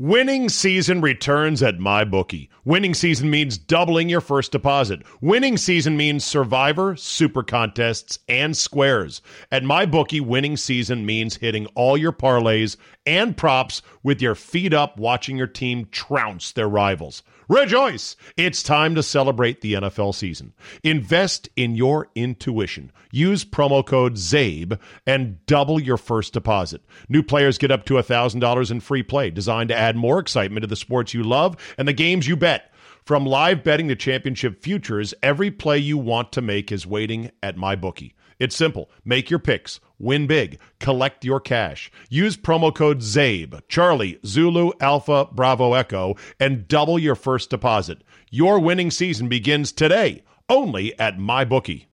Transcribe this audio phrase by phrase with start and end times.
[0.00, 2.48] Winning season returns at MyBookie.
[2.64, 5.02] Winning season means doubling your first deposit.
[5.20, 9.20] Winning season means Survivor, Super Contests, and Squares.
[9.50, 15.00] At MyBookie, winning season means hitting all your parlays and props with your feet up
[15.00, 17.24] watching your team trounce their rivals.
[17.48, 18.14] Rejoice!
[18.36, 20.52] It's time to celebrate the NFL season.
[20.84, 22.92] Invest in your intuition.
[23.10, 26.82] Use promo code ZABE and double your first deposit.
[27.08, 30.66] New players get up to $1,000 in free play, designed to add more excitement to
[30.66, 32.70] the sports you love and the games you bet.
[33.06, 37.56] From live betting to championship futures, every play you want to make is waiting at
[37.56, 38.12] MyBookie.
[38.38, 38.88] It's simple.
[39.04, 41.90] Make your picks, win big, collect your cash.
[42.08, 48.02] Use promo code ZABE, Charlie, Zulu, Alpha, Bravo, Echo, and double your first deposit.
[48.30, 51.86] Your winning season begins today, only at MyBookie.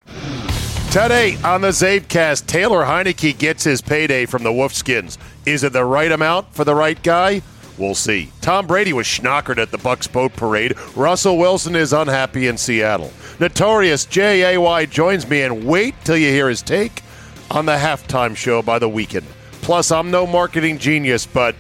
[0.92, 5.18] Today on the Zabecast, Taylor Heinicke gets his payday from the Wolfskins.
[5.46, 7.42] Is it the right amount for the right guy?
[7.78, 8.32] We'll see.
[8.42, 10.78] Tom Brady was schnockered at the Bucks boat parade.
[10.96, 13.12] Russell Wilson is unhappy in Seattle.
[13.40, 14.86] Notorious J.A.Y.
[14.86, 17.04] joins me, and wait till you hear his take
[17.52, 19.26] on the halftime show by the Weeknd.
[19.62, 21.56] Plus, I'm no marketing genius, but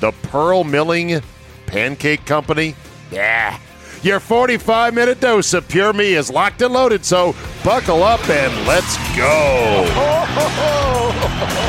[0.00, 1.20] the Pearl Milling
[1.66, 2.74] Pancake Company?
[3.10, 3.58] Yeah.
[4.02, 8.66] Your 45 minute dose of pure me is locked and loaded, so buckle up and
[8.66, 9.84] let's go.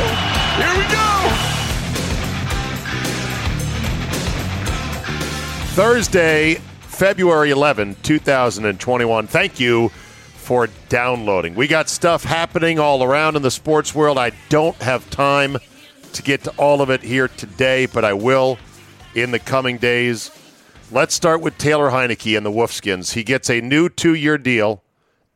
[5.77, 9.27] Thursday, February 11, 2021.
[9.27, 11.53] Thank you for downloading.
[11.53, 14.17] We got stuff happening all around in the sports world.
[14.17, 15.55] I don't have time
[16.13, 18.57] to get to all of it here today, but I will
[19.13, 20.31] in the coming days.
[20.91, 23.13] Let's start with Taylor Heinicke and the Wolfskins.
[23.13, 24.81] He gets a new two year deal,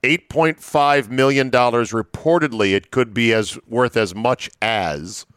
[0.01, 1.51] $8.5 million.
[1.51, 5.27] Reportedly, it could be as worth as much as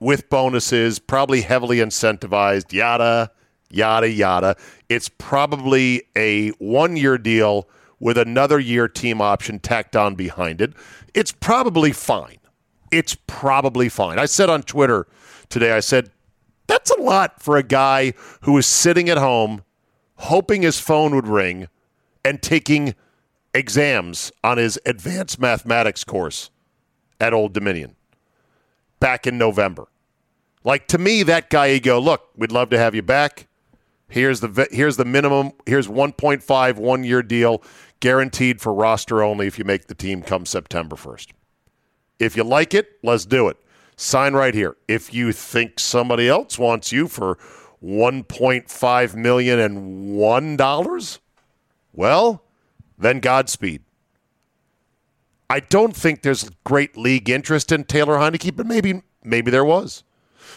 [0.00, 3.30] with bonuses, probably heavily incentivized, yada,
[3.74, 4.56] yada, yada.
[4.88, 7.68] It's probably a one year deal
[8.00, 10.74] with another year team option tacked on behind it.
[11.14, 12.38] It's probably fine.
[12.90, 14.18] It's probably fine.
[14.18, 15.06] I said on Twitter
[15.48, 16.10] today, I said,
[16.66, 19.62] that's a lot for a guy who is sitting at home
[20.16, 21.68] hoping his phone would ring
[22.24, 22.94] and taking
[23.52, 26.50] exams on his advanced mathematics course
[27.20, 27.96] at Old Dominion
[29.00, 29.86] back in November.
[30.62, 33.46] Like to me, that guy, you go, look, we'd love to have you back.
[34.14, 35.50] Here's the here's the minimum.
[35.66, 37.64] Here's 1.5 one year deal,
[37.98, 41.32] guaranteed for roster only if you make the team come September 1st.
[42.20, 43.56] If you like it, let's do it.
[43.96, 44.76] Sign right here.
[44.86, 47.38] If you think somebody else wants you for
[47.82, 51.18] 1.5 million and one dollars,
[51.92, 52.44] well,
[52.96, 53.82] then Godspeed.
[55.50, 60.04] I don't think there's great league interest in Taylor Heinicke, but maybe maybe there was.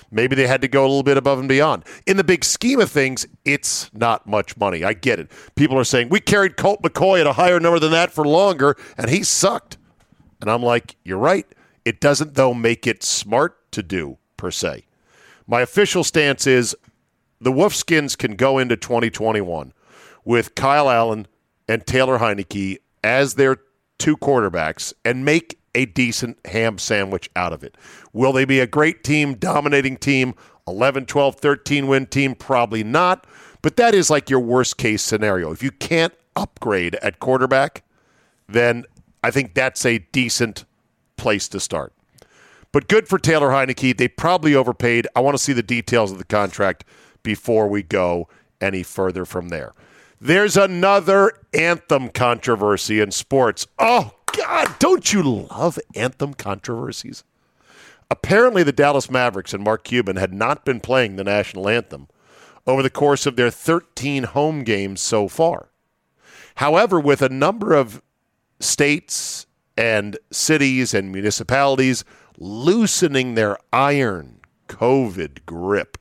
[0.10, 1.84] Maybe they had to go a little bit above and beyond.
[2.06, 4.84] In the big scheme of things, it's not much money.
[4.84, 5.30] I get it.
[5.56, 8.78] People are saying, we carried Colt McCoy at a higher number than that for longer,
[8.98, 9.78] and he sucked.
[10.40, 11.46] And I'm like, you're right.
[11.84, 14.86] It doesn't, though, make it smart to do, per se.
[15.46, 16.76] My official stance is
[17.40, 19.74] the Wolfskins can go into 2021
[20.26, 21.28] with Kyle Allen
[21.68, 23.58] and Taylor Heinicke as their
[23.98, 27.76] two quarterbacks and make a decent ham sandwich out of it.
[28.14, 30.34] Will they be a great team, dominating team,
[30.68, 32.36] 11, 12, 13 win team?
[32.36, 33.26] Probably not.
[33.62, 35.52] But that is like your worst case scenario.
[35.52, 37.84] If you can't upgrade at quarterback,
[38.48, 38.86] then
[39.24, 40.66] I think that's a decent
[41.18, 41.94] place to start.
[42.72, 43.98] But good for Taylor Heinicke.
[43.98, 45.08] They probably overpaid.
[45.16, 46.86] I want to see the details of the contract
[47.24, 48.28] before we go
[48.62, 49.74] any further from there.
[50.20, 53.68] There's another anthem controversy in sports.
[53.78, 57.24] Oh, God, don't you love anthem controversies?
[58.10, 62.08] Apparently, the Dallas Mavericks and Mark Cuban had not been playing the national anthem
[62.66, 65.70] over the course of their 13 home games so far.
[66.56, 68.02] However, with a number of
[68.60, 69.46] states
[69.78, 72.04] and cities and municipalities
[72.38, 75.98] loosening their iron COVID grip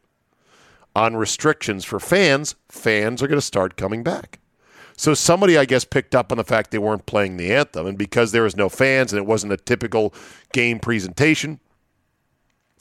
[0.94, 4.38] on restrictions for fans, fans are going to start coming back.
[4.96, 7.98] So somebody, I guess, picked up on the fact they weren't playing the anthem, and
[7.98, 10.14] because there was no fans and it wasn't a typical
[10.52, 11.60] game presentation,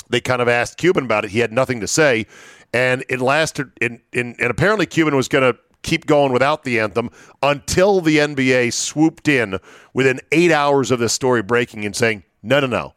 [0.09, 1.31] they kind of asked Cuban about it.
[1.31, 2.25] He had nothing to say,
[2.73, 3.71] and it lasted.
[3.81, 7.09] In, and apparently, Cuban was going to keep going without the anthem
[7.44, 9.59] until the NBA swooped in
[9.94, 12.94] within eight hours of this story breaking and saying, "No, no, no,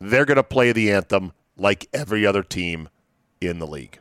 [0.00, 2.88] they're going to play the anthem like every other team
[3.40, 3.98] in the league."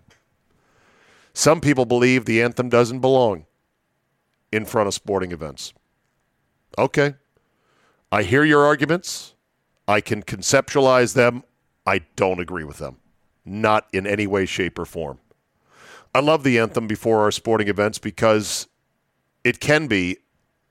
[1.34, 3.48] Some people believe the anthem doesn't belong
[4.56, 5.74] in front of sporting events.
[6.78, 7.16] Okay.
[8.12, 9.34] I hear your arguments.
[9.88, 11.44] I can conceptualize them.
[11.86, 12.98] I don't agree with them.
[13.44, 15.20] Not in any way, shape, or form.
[16.14, 18.68] I love the anthem before our sporting events because
[19.44, 20.18] it can be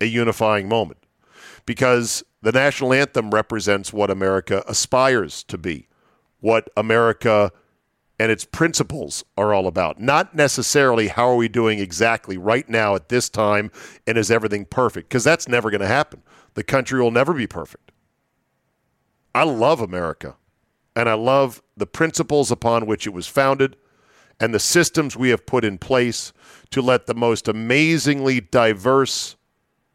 [0.01, 0.99] a unifying moment.
[1.67, 5.89] Because the national anthem represents what America aspires to be,
[6.41, 7.53] what America
[8.25, 10.01] and its principles are all about.
[10.01, 13.71] Not necessarily how are we doing exactly right now at this time
[14.07, 16.23] and is everything perfect, because that's never going to happen.
[16.55, 17.93] The country will never be perfect.
[19.35, 20.37] I love America,
[20.97, 23.77] and I love the principles upon which it was founded
[24.41, 26.33] and the systems we have put in place
[26.71, 29.37] to let the most amazingly diverse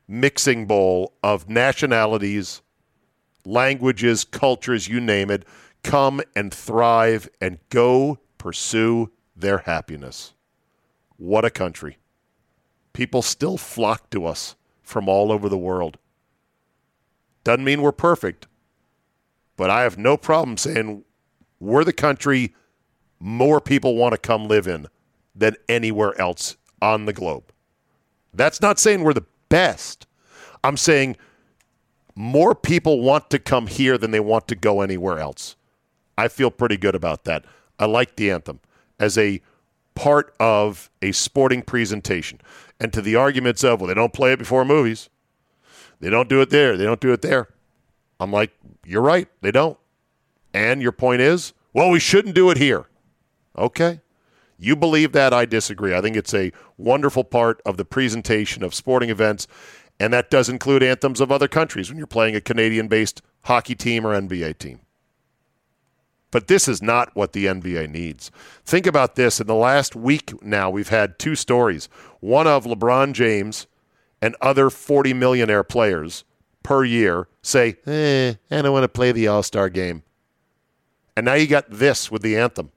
[0.07, 2.61] mixing bowl of nationalities,
[3.43, 5.45] languages, cultures, you name it,
[5.83, 10.33] come and thrive and go pursue their happiness.
[11.17, 11.97] What a country.
[12.93, 15.97] People still flock to us from all over the world.
[17.43, 18.47] Doesn't mean we're perfect,
[19.55, 21.03] but I have no problem saying
[21.59, 22.53] we're the country
[23.19, 24.87] more people want to come live in
[25.35, 27.51] than anywhere else on the globe.
[28.33, 30.07] That's not saying we're the best.
[30.63, 31.17] I'm saying
[32.15, 35.55] more people want to come here than they want to go anywhere else.
[36.19, 37.45] I feel pretty good about that.
[37.79, 38.59] I like the anthem
[38.99, 39.41] as a
[39.95, 42.41] part of a sporting presentation.
[42.77, 45.09] And to the arguments of, well, they don't play it before movies,
[46.01, 47.47] they don't do it there, they don't do it there.
[48.19, 48.51] I'm like,
[48.85, 49.77] you're right, they don't.
[50.53, 52.87] And your point is, well, we shouldn't do it here.
[53.57, 54.01] Okay.
[54.57, 55.95] You believe that, I disagree.
[55.95, 59.47] I think it's a wonderful part of the presentation of sporting events,
[60.01, 63.75] and that does include anthems of other countries when you're playing a Canadian based hockey
[63.75, 64.81] team or NBA team.
[66.31, 68.29] But this is not what the NBA needs.
[68.63, 69.39] Think about this.
[69.39, 71.89] In the last week now, we've had two stories
[72.19, 73.67] one of LeBron James
[74.21, 76.23] and other 40 millionaire players
[76.63, 80.03] per year say, eh, I don't want to play the All Star game.
[81.15, 82.71] And now you got this with the anthem.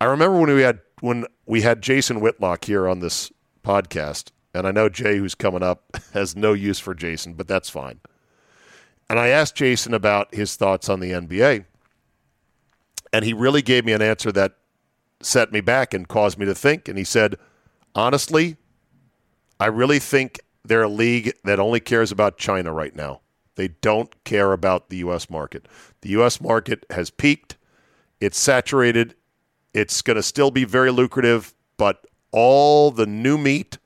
[0.00, 3.30] I remember when we had when we had Jason Whitlock here on this
[3.62, 7.70] podcast, and I know Jay, who's coming up, has no use for Jason, but that's
[7.70, 8.00] fine.
[9.08, 11.64] And I asked Jason about his thoughts on the NBA.
[13.12, 14.56] And he really gave me an answer that
[15.20, 16.88] set me back and caused me to think.
[16.88, 17.36] And he said,
[17.94, 18.56] honestly,
[19.58, 23.20] I really think they're a league that only cares about China right now.
[23.54, 25.30] They don't care about the U.S.
[25.30, 25.66] market.
[26.02, 26.40] The U.S.
[26.40, 27.56] market has peaked,
[28.20, 29.14] it's saturated,
[29.72, 33.78] it's going to still be very lucrative, but all the new meat,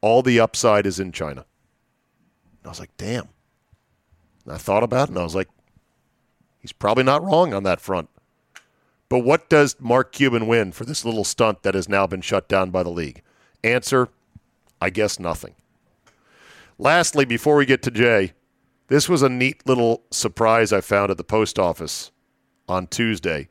[0.00, 1.44] all the upside is in China.
[2.60, 3.28] And I was like, damn.
[4.46, 5.48] And I thought about it and I was like,
[6.60, 8.08] he's probably not wrong on that front.
[9.08, 12.48] But what does Mark Cuban win for this little stunt that has now been shut
[12.48, 13.22] down by the league?
[13.62, 14.08] Answer
[14.80, 15.54] I guess nothing.
[16.78, 18.34] Lastly, before we get to Jay,
[18.88, 22.10] this was a neat little surprise I found at the post office
[22.68, 23.48] on Tuesday.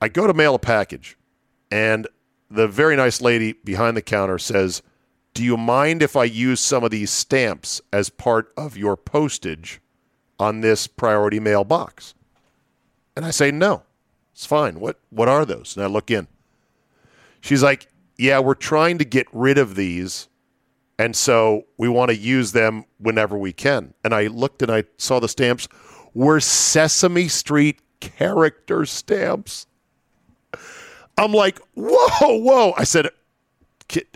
[0.00, 1.16] I go to mail a package,
[1.70, 2.08] and
[2.50, 4.82] the very nice lady behind the counter says,
[5.34, 9.80] Do you mind if I use some of these stamps as part of your postage
[10.40, 12.14] on this priority mailbox?
[13.14, 13.82] And I say, no,
[14.32, 14.80] it's fine.
[14.80, 15.76] What, what are those?
[15.76, 16.26] And I look in.
[17.40, 20.28] She's like, yeah, we're trying to get rid of these.
[20.98, 23.94] And so we want to use them whenever we can.
[24.04, 25.68] And I looked and I saw the stamps
[26.12, 29.66] were Sesame Street character stamps.
[31.16, 32.72] I'm like, whoa, whoa.
[32.76, 33.08] I said,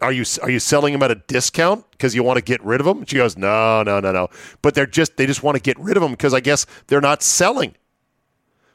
[0.03, 2.81] are you are you selling them at a discount because you want to get rid
[2.81, 3.05] of them?
[3.07, 4.29] She goes, no, no, no, no.
[4.63, 7.01] But they're just they just want to get rid of them because I guess they're
[7.01, 7.75] not selling.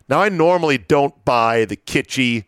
[0.08, 2.46] Now I normally don't buy the kitschy,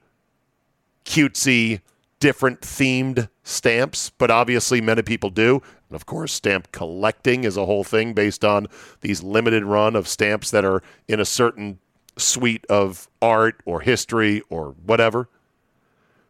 [1.05, 1.81] cutesy,
[2.19, 5.61] different themed stamps, but obviously many people do.
[5.89, 8.67] And of course, stamp collecting is a whole thing based on
[9.01, 11.79] these limited run of stamps that are in a certain
[12.17, 15.29] suite of art or history or whatever.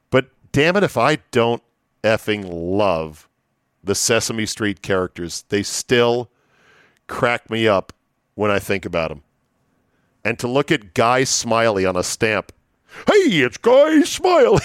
[0.09, 1.61] But damn it if I don't
[2.03, 3.27] effing love
[3.83, 5.43] the Sesame Street characters.
[5.49, 6.29] They still
[7.07, 7.93] crack me up
[8.35, 9.23] when I think about them.
[10.23, 12.51] And to look at Guy Smiley on a stamp.
[13.07, 14.61] Hey, it's Guy Smiley.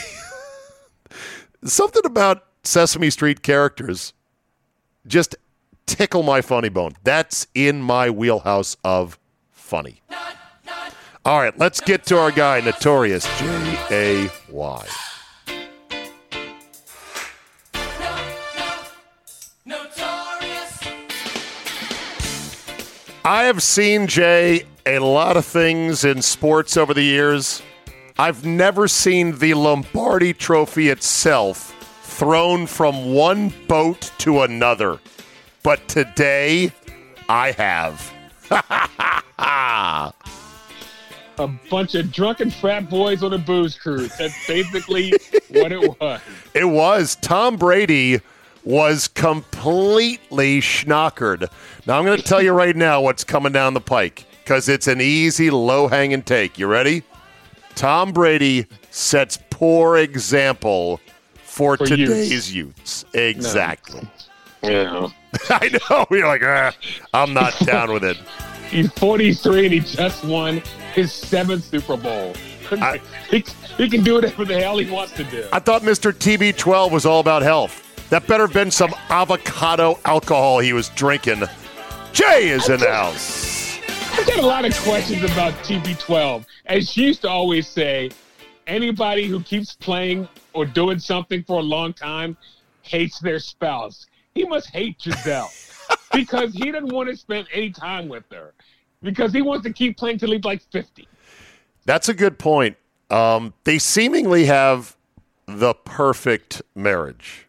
[1.65, 4.13] Something about Sesame Street characters
[5.07, 5.37] just
[5.87, 6.93] tickle my funny bone.
[7.05, 9.19] That's in my wheelhouse of
[9.51, 10.03] funny.
[11.25, 14.87] All right, let's get to our guy, Notorious J A Y.
[23.27, 27.61] I have seen Jay a lot of things in sports over the years.
[28.17, 35.01] I've never seen the Lombardi Trophy itself thrown from one boat to another.
[35.65, 36.71] But today,
[37.29, 38.13] I have.
[41.41, 44.17] a bunch of drunken frat boys on a booze cruise.
[44.17, 45.15] That's basically
[45.49, 46.21] what it was.
[46.55, 47.17] It was.
[47.17, 48.21] Tom Brady
[48.67, 51.49] was completely schnockered.
[51.87, 54.89] Now, I'm going to tell you right now what's coming down the pike because it's
[54.89, 56.59] an easy, low hanging take.
[56.59, 57.05] You ready?
[57.77, 61.01] Tom Brady sets poor example
[61.37, 63.05] for, For today's youths.
[63.15, 64.07] Exactly.
[64.63, 65.09] Yeah.
[65.49, 66.07] I know.
[66.17, 66.75] You're like, ah,
[67.15, 68.19] I'm not down with it.
[68.69, 70.61] He's 43 and he just won
[70.93, 72.35] his seventh Super Bowl.
[72.73, 73.45] I- he,
[73.77, 75.47] he can do whatever the hell he wants to do.
[75.53, 76.13] I thought Mr.
[76.13, 77.86] TB12 was all about health.
[78.11, 81.43] That better have been some avocado alcohol he was drinking.
[82.13, 83.79] Jay is in the house.
[84.13, 86.47] I've got a lot of questions about TB12.
[86.67, 88.11] As she used to always say,
[88.67, 92.37] anybody who keeps playing or doing something for a long time
[92.83, 94.07] hates their spouse.
[94.35, 95.51] He must hate Gisele
[96.13, 98.55] because he doesn't want to spend any time with her
[99.03, 101.09] because he wants to keep playing till he's like 50.
[101.85, 102.77] That's a good point.
[103.11, 104.97] Um, they seemingly have
[105.47, 107.46] the perfect marriage.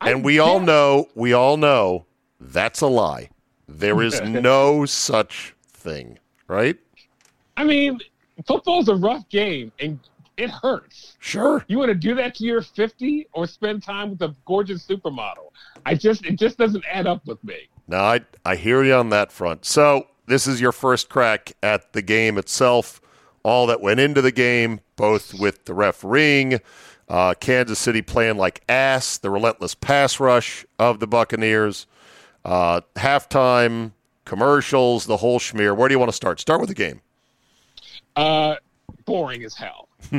[0.00, 0.66] And we all Yeah.
[0.66, 2.06] know, we all know
[2.40, 3.30] that's a lie.
[3.68, 6.76] There is no such thing, right?
[7.56, 7.98] I mean,
[8.46, 9.98] football's a rough game and
[10.36, 11.16] it hurts.
[11.20, 11.64] Sure.
[11.68, 15.52] You want to do that to your 50 or spend time with a gorgeous supermodel?
[15.86, 17.68] I just it just doesn't add up with me.
[17.86, 19.64] No, I, I hear you on that front.
[19.64, 23.00] So, this is your first crack at the game itself,
[23.42, 26.60] all that went into the game, both with the refereeing,
[27.08, 31.86] uh, Kansas City playing like ass, the relentless pass rush of the Buccaneers,
[32.44, 33.92] uh, halftime,
[34.24, 35.76] commercials, the whole schmear.
[35.76, 36.40] Where do you want to start?
[36.40, 37.00] Start with the game.
[38.16, 38.56] Uh,
[39.04, 39.88] boring as hell.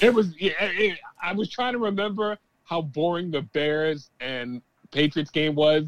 [0.00, 0.34] it was.
[0.38, 5.84] Yeah, it, I was trying to remember how boring the Bears and Patriots game was,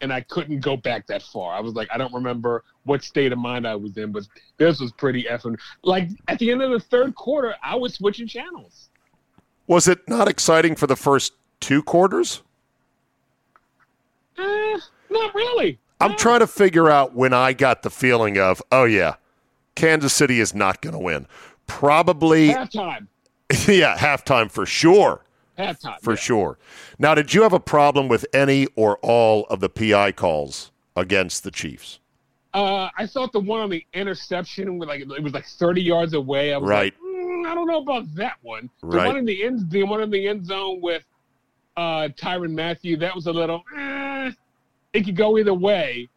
[0.00, 1.54] and I couldn't go back that far.
[1.54, 4.24] I was like, I don't remember what state of mind I was in, but
[4.56, 5.58] this was pretty effing.
[5.82, 8.89] Like at the end of the third quarter, I was switching channels.
[9.70, 12.42] Was it not exciting for the first two quarters?
[14.36, 14.78] Eh,
[15.10, 15.78] not really.
[16.00, 16.16] I'm No.
[16.16, 19.14] trying to figure out when I got the feeling of, oh, yeah,
[19.76, 21.28] Kansas City is not going to win.
[21.68, 23.06] Probably, halftime.
[23.68, 25.24] yeah, halftime for sure.
[25.56, 26.16] Halftime For yeah.
[26.16, 26.58] sure.
[26.98, 31.44] Now, did you have a problem with any or all of the PI calls against
[31.44, 32.00] the Chiefs?
[32.52, 36.14] Uh, I thought the one on the interception was like it was like 30 yards
[36.14, 36.52] away.
[36.52, 36.92] I was Right.
[36.92, 36.99] like, "Mm,
[37.50, 38.70] I don't know about that one.
[38.80, 39.06] The Right.
[39.08, 41.04] one in the end, the one in the end zone with
[41.76, 43.64] uh, Tyrann Mathieu, that was a little.
[43.76, 44.30] Eh,
[44.92, 46.08] it could go either way.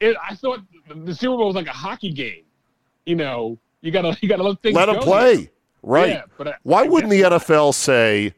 [0.00, 0.60] It, I thought
[0.94, 2.42] the Super Bowl was like a hockey game.
[3.06, 5.50] You know, you gotta you gotta let things Let them play.
[5.82, 6.10] Right.
[6.10, 8.34] Yeah, but I- Why I wouldn't the NFL say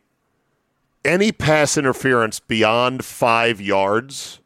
[1.05, 4.39] any pass interference beyond five yards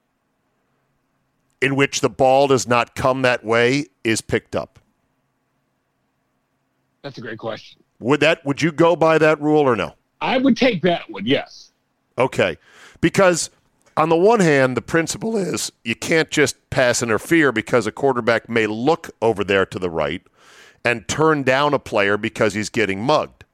[1.61, 4.79] in which the ball does not come that way is picked up?
[7.03, 7.82] That's a great question.
[8.03, 9.95] Would that would you go by that rule or no?
[10.21, 11.27] I would take that one.
[11.27, 11.73] Yes.
[12.19, 12.59] Okay.
[13.01, 13.51] Because
[13.97, 18.49] on the one hand, the principle is you can't just pass interfere because a quarterback
[18.49, 20.23] may look over there to the right
[20.85, 23.45] and turn down a player because he's getting mugged.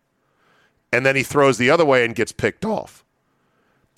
[0.92, 3.04] And then he throws the other way and gets picked off.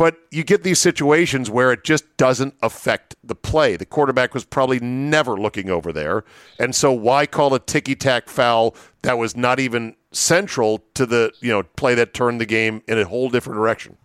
[0.01, 3.77] But you get these situations where it just doesn't affect the play.
[3.77, 6.25] The quarterback was probably never looking over there.
[6.59, 11.35] And so why call a ticky tack foul that was not even central to the,
[11.41, 13.99] you know, play that turned the game in a whole different direction?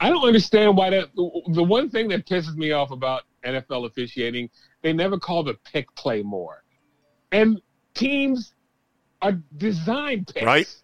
[0.00, 1.10] I don't understand why that.
[1.14, 4.48] The one thing that pisses me off about NFL officiating,
[4.80, 6.64] they never call the pick play more,
[7.30, 7.60] and
[7.92, 8.54] teams
[9.20, 10.74] are designed picks, Right.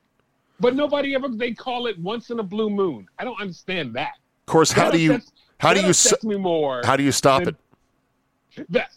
[0.60, 3.06] But nobody ever they call it once in a blue moon.
[3.18, 4.12] I don't understand that.
[4.46, 6.82] Of course, how That do you upsets- how do you upsets me more?
[6.84, 7.56] how do you stop than-
[8.56, 8.66] it?
[8.70, 8.90] that,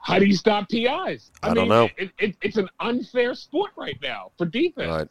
[0.00, 1.30] how do you stop PIs?
[1.42, 1.88] I don't know.
[1.96, 4.88] It, it, it's an unfair sport right now for defense.
[4.88, 5.08] Right.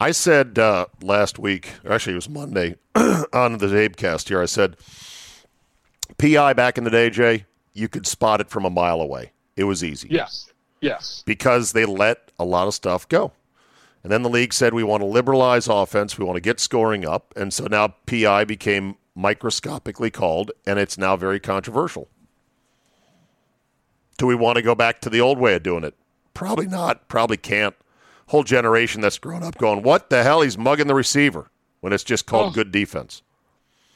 [0.00, 4.42] I said uh, last week, or actually it was Monday, on the Zabecast here.
[4.42, 4.76] I said,
[6.18, 9.32] PI back in the day, Jay, you could spot it from a mile away.
[9.56, 10.50] It was easy Yes.
[10.80, 11.22] Yes.
[11.24, 13.32] because they let a lot of stuff go.
[14.04, 17.06] And then the league said we want to liberalize offense, we want to get scoring
[17.06, 22.08] up, and so now PI became microscopically called, and it's now very controversial.
[24.18, 25.94] Do we want to go back to the old way of doing it?
[26.34, 27.08] Probably not.
[27.08, 27.74] Probably can't.
[28.28, 30.42] Whole generation that's grown up going, what the hell?
[30.42, 32.54] He's mugging the receiver when it's just called Oh.
[32.54, 33.22] good defense.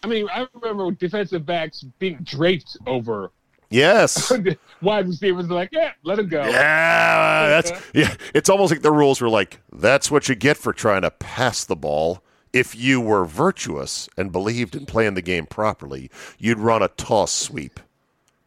[0.02, 3.30] I mean, I remember defensive backs being draped over
[3.70, 4.32] Yes.
[4.82, 5.48] wide receivers.
[5.50, 6.42] Like, yeah, let him go.
[6.46, 8.14] Yeah, that's yeah.
[8.34, 11.64] It's almost like the rules were like, that's what you get for trying to pass
[11.64, 12.22] the ball.
[12.52, 17.30] If you were virtuous and believed in playing the game properly, you'd run a toss
[17.30, 17.78] sweep.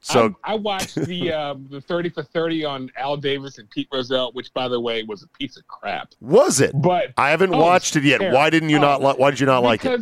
[0.03, 3.87] So I, I watched the um, the thirty for thirty on Al Davis and Pete
[3.93, 6.13] Rozelle, which, by the way, was a piece of crap.
[6.19, 6.71] was it?
[6.73, 8.33] But I haven't Oh, watched it yet.
[8.33, 9.03] Why didn't you Oh, not?
[9.03, 10.01] Li- why did you not like it?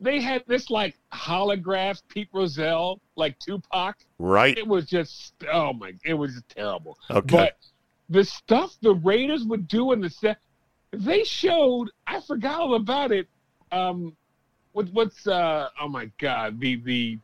[0.00, 3.96] They had this like holograph Pete Rozelle, like Tupac.
[4.18, 4.56] Right.
[4.56, 6.96] It was just oh my, it was just terrible.
[7.10, 7.36] Okay.
[7.36, 7.56] But
[8.08, 10.38] the stuff the Raiders would do in the set,
[10.92, 11.90] they showed.
[12.06, 13.26] I forgot all about it.
[13.72, 14.16] Um,
[14.72, 15.68] what, what's uh?
[15.80, 17.18] Oh my God, the the,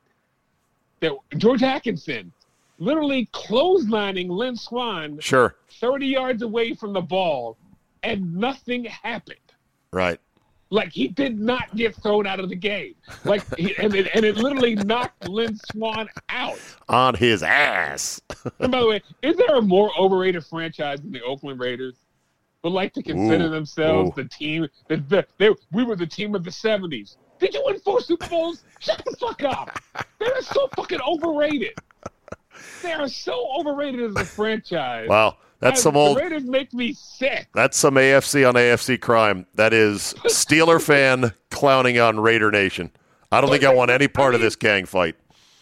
[1.00, 2.32] the George Atkinson,
[2.78, 5.54] literally clotheslining Lynn Swann Sure.
[5.80, 7.56] thirty yards away from the ball,
[8.02, 9.38] and nothing happened.
[9.92, 10.18] Right.
[10.74, 12.96] Like he did not get thrown out of the game.
[13.24, 16.58] Like he, and it, and it literally knocked Lynn Swann out.
[16.88, 18.20] On his ass.
[18.58, 21.94] And by the way, is there a more overrated franchise than the Oakland Raiders?
[22.64, 24.22] Would like to consider Ooh, themselves ooh.
[24.22, 27.18] the team that the, they, we were the team of the '70s.
[27.38, 28.64] Did you win four Super Bowls?
[28.80, 29.78] Shut the fuck up!
[30.18, 31.78] They are so fucking overrated.
[32.82, 35.08] They are so overrated as a franchise.
[35.08, 35.36] Wow.
[35.64, 36.18] That's some old.
[36.18, 37.48] Raiders make me sick.
[37.54, 39.46] That's some AFC on AFC crime.
[39.54, 42.90] That is Steeler fan clowning on Raider Nation.
[43.32, 45.16] I don't think I want any part of this gang fight.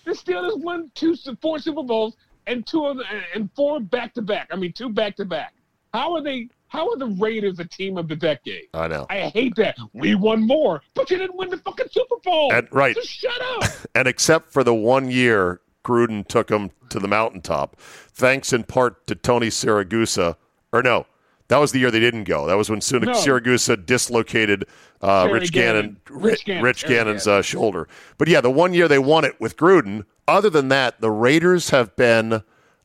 [0.05, 2.17] The Steelers won two, four Super Bowls
[2.49, 2.99] and two of
[3.35, 4.49] and four back to back.
[4.51, 5.55] I mean, two back to back.
[5.95, 6.49] How are they?
[6.67, 8.65] How are the Raiders a team of the decade?
[8.75, 9.07] I know.
[9.11, 9.77] I hate that.
[9.93, 12.53] We won more, but you didn't win the fucking Super Bowl.
[12.53, 12.97] And- right.
[12.97, 13.65] So shut up.
[13.95, 17.77] And except for the one year Gruden took him to the mountaintop,
[18.13, 20.37] thanks in part to Tony Siragusa,
[20.73, 21.07] or no,
[21.49, 22.47] that was the year they didn't go.
[22.47, 23.13] That was when Sun- No.
[23.13, 24.65] Siragusa dislocated
[25.01, 26.23] uh, Rich Gannon, Gannon.
[26.23, 26.63] Rich Gannon.
[26.65, 27.89] Rich Gannon's uh, shoulder.
[28.19, 30.05] But yeah, the one year they won it with Gruden.
[30.29, 32.43] Other than that, the Raiders have been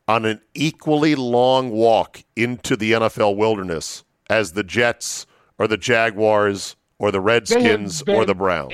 [0.07, 5.25] on an equally long walk into the NFL wilderness as the Jets
[5.59, 8.73] or the Jaguars or the Redskins or the Browns.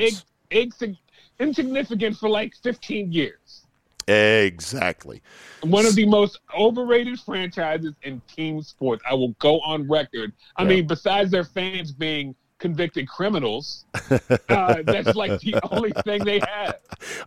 [0.49, 0.97] ig- ig-
[1.39, 3.62] insignificant for like 15 years.
[4.07, 5.21] Exactly.
[5.61, 9.01] One of the most overrated franchises in team sports.
[9.09, 10.33] I will go on record.
[10.57, 10.69] I Yeah.
[10.69, 13.85] mean, besides their fans being convicted criminals,
[14.49, 16.77] uh, that's like the only thing they had.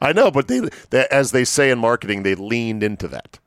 [0.00, 3.38] I know, but they, they, as they say in marketing, they leaned into that.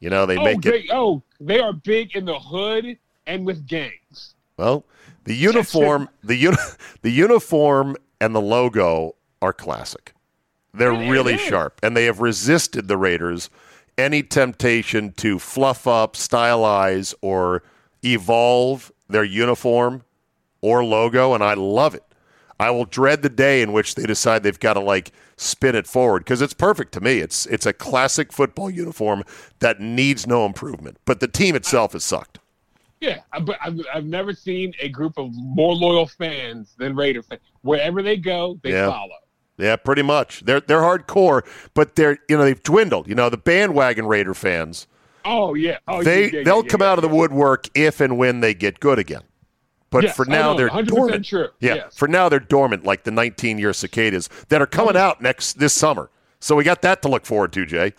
[0.00, 0.86] You know, they Oh, make it.
[0.92, 4.34] oh, they are big in the hood and with gangs.
[4.56, 4.84] Well,
[5.24, 6.56] the uniform, the uni-
[7.02, 10.12] the uniform and the logo are classic.
[10.74, 11.40] They're It really is.
[11.40, 13.50] sharp, and they have resisted the Raiders
[13.96, 17.62] any temptation to fluff up, stylize, or
[18.04, 20.02] evolve their uniform
[20.60, 22.04] or logo, and I love it.
[22.60, 25.86] I will dread the day in which they decide they've got to like spin it
[25.86, 27.18] forward because it's perfect to me.
[27.18, 29.22] It's it's a classic football uniform
[29.60, 32.38] that needs no improvement, but the team itself has sucked.
[33.00, 37.40] Yeah, but I've, I've never seen a group of more loyal fans than Raider fans.
[37.62, 38.90] Wherever they go, they Yeah.
[38.90, 39.14] follow.
[39.58, 40.44] Yeah, pretty much.
[40.44, 41.42] They're they're hardcore,
[41.74, 43.08] but they're you know they've dwindled.
[43.08, 44.86] You know the bandwagon Raider fans.
[45.24, 48.16] Oh yeah, oh, they yeah, yeah, they'll yeah, come out of the woodwork if and
[48.16, 49.22] when they get good again.
[49.90, 51.32] But Yes, for now they're 100% dormant.
[51.60, 51.96] Yeah, Yes.
[51.96, 55.72] for now they're dormant, like the 19 year cicadas that are coming out next this
[55.72, 56.10] summer.
[56.40, 57.94] So we got that to look forward to, Jay.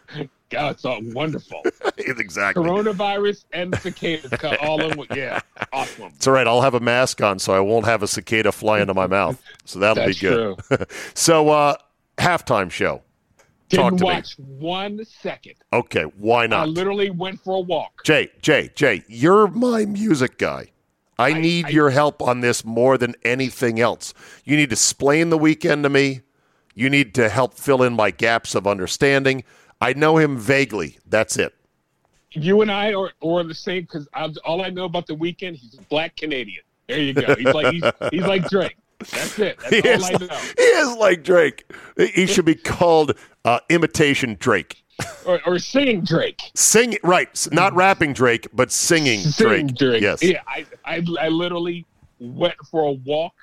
[0.50, 1.62] God, it's all wonderful.
[1.98, 2.64] exactly.
[2.64, 4.32] Coronavirus and cicadas
[4.62, 5.06] all in.
[5.16, 5.42] Yeah,
[5.74, 6.12] awesome.
[6.16, 6.48] It's all right.
[6.48, 9.42] I'll have a mask on, so I won't have a cicada fly into my mouth.
[9.66, 10.58] So that'll be good.
[10.68, 10.78] true.
[11.14, 11.76] so uh,
[12.18, 13.04] halftime show.
[13.70, 14.10] Talk Didn't to me.
[14.10, 15.54] watch one second.
[15.72, 16.62] Okay, why not?
[16.62, 18.04] I literally went for a walk.
[18.04, 20.72] Jay, Jay, Jay, you're my music guy.
[21.20, 24.16] I, need I- your help on this more than anything else.
[24.44, 26.22] You need to explain the Weeknd to me.
[26.74, 29.44] You need to help fill in my gaps of understanding.
[29.82, 30.98] I know him vaguely.
[31.08, 31.54] That's it.
[32.32, 34.08] You and I are, are the same because
[34.46, 36.64] all I know about the Weeknd, he's a black Canadian.
[36.88, 37.36] There you go.
[37.36, 38.78] He's like he's, he's like Drake.
[39.00, 39.60] That's it.
[39.70, 40.40] He That's is, all I know.
[40.58, 41.72] he is like Drake.
[41.98, 43.14] He should be called
[43.46, 44.84] uh, imitation Drake.
[45.26, 46.42] Or, or singing Drake.
[46.56, 49.78] Sing right, not rapping Drake, but singing Singing Drake.
[49.78, 50.02] Drake.
[50.02, 50.22] Yes.
[50.22, 51.86] Yeah, I, I, I literally
[52.20, 53.34] went for a walk.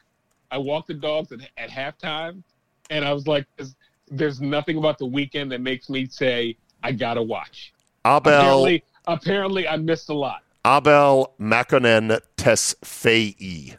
[0.50, 2.42] I walked the dogs at, at halftime,
[2.90, 3.46] and I was like,
[4.10, 7.72] there's, nothing about the Weeknd that makes me say, I got to watch.
[8.04, 10.42] Abel Apparently, apparently, I missed a lot.
[10.64, 13.76] Abel Makonnen Tesfaye.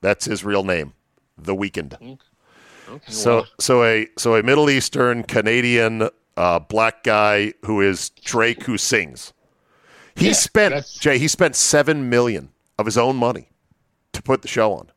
[0.00, 0.92] That's his real name.
[1.38, 1.94] The Weeknd.
[2.88, 8.10] Okay, So well, so a so a Middle Eastern Canadian uh, black guy who is
[8.10, 9.32] Drake who sings.
[10.14, 11.18] He Yeah, spent that's- Jay.
[11.18, 13.48] He spent seven million of his own money
[14.12, 14.90] to put the show on.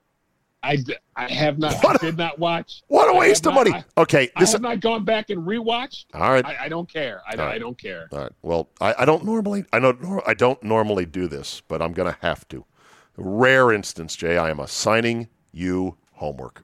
[0.68, 0.78] I,
[1.16, 1.76] I have not.
[1.84, 2.82] What I did not watch.
[2.88, 3.84] What a I waste of not- money.
[3.98, 4.52] Okay, I, this.
[4.52, 6.06] have not gone back and rewatched.
[6.14, 6.46] all right.
[6.46, 7.22] I, I don't care.
[7.28, 7.56] I, right.
[7.56, 8.08] I don't care.
[8.12, 8.32] All right.
[8.42, 11.94] Well, I, I don't normally I don't nor- I don't normally do this, but I'm
[11.94, 12.66] going to have to.
[13.16, 14.38] Rare instance, Jay.
[14.38, 16.64] I am assigning you homework.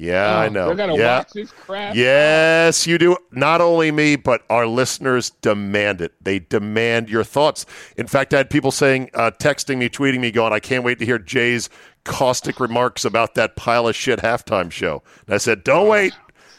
[0.00, 0.70] Yeah, I Oh, know.
[0.70, 1.18] I gotta yeah.
[1.18, 1.94] watch this crap.
[1.94, 3.16] Yes, you do.
[3.32, 6.14] Not only me, but our listeners demand it.
[6.24, 7.66] They demand your thoughts.
[7.98, 10.98] In fact, I had people saying, uh, texting me, tweeting me, going, I can't wait
[11.00, 11.68] to hear Jay's
[12.04, 15.02] caustic remarks about that pile of shit halftime show.
[15.26, 16.14] And I said, don't wait.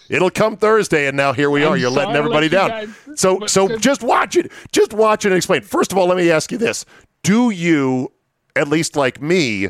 [0.07, 1.73] It'll come Thursday, and now here we are.
[1.73, 2.85] I'm You're letting everybody let you down.
[3.07, 4.51] guys- so, so just watch it.
[4.71, 5.61] Just watch it and explain.
[5.61, 6.85] First of all, let me ask you this:
[7.23, 8.11] Do you,
[8.55, 9.69] at least like me,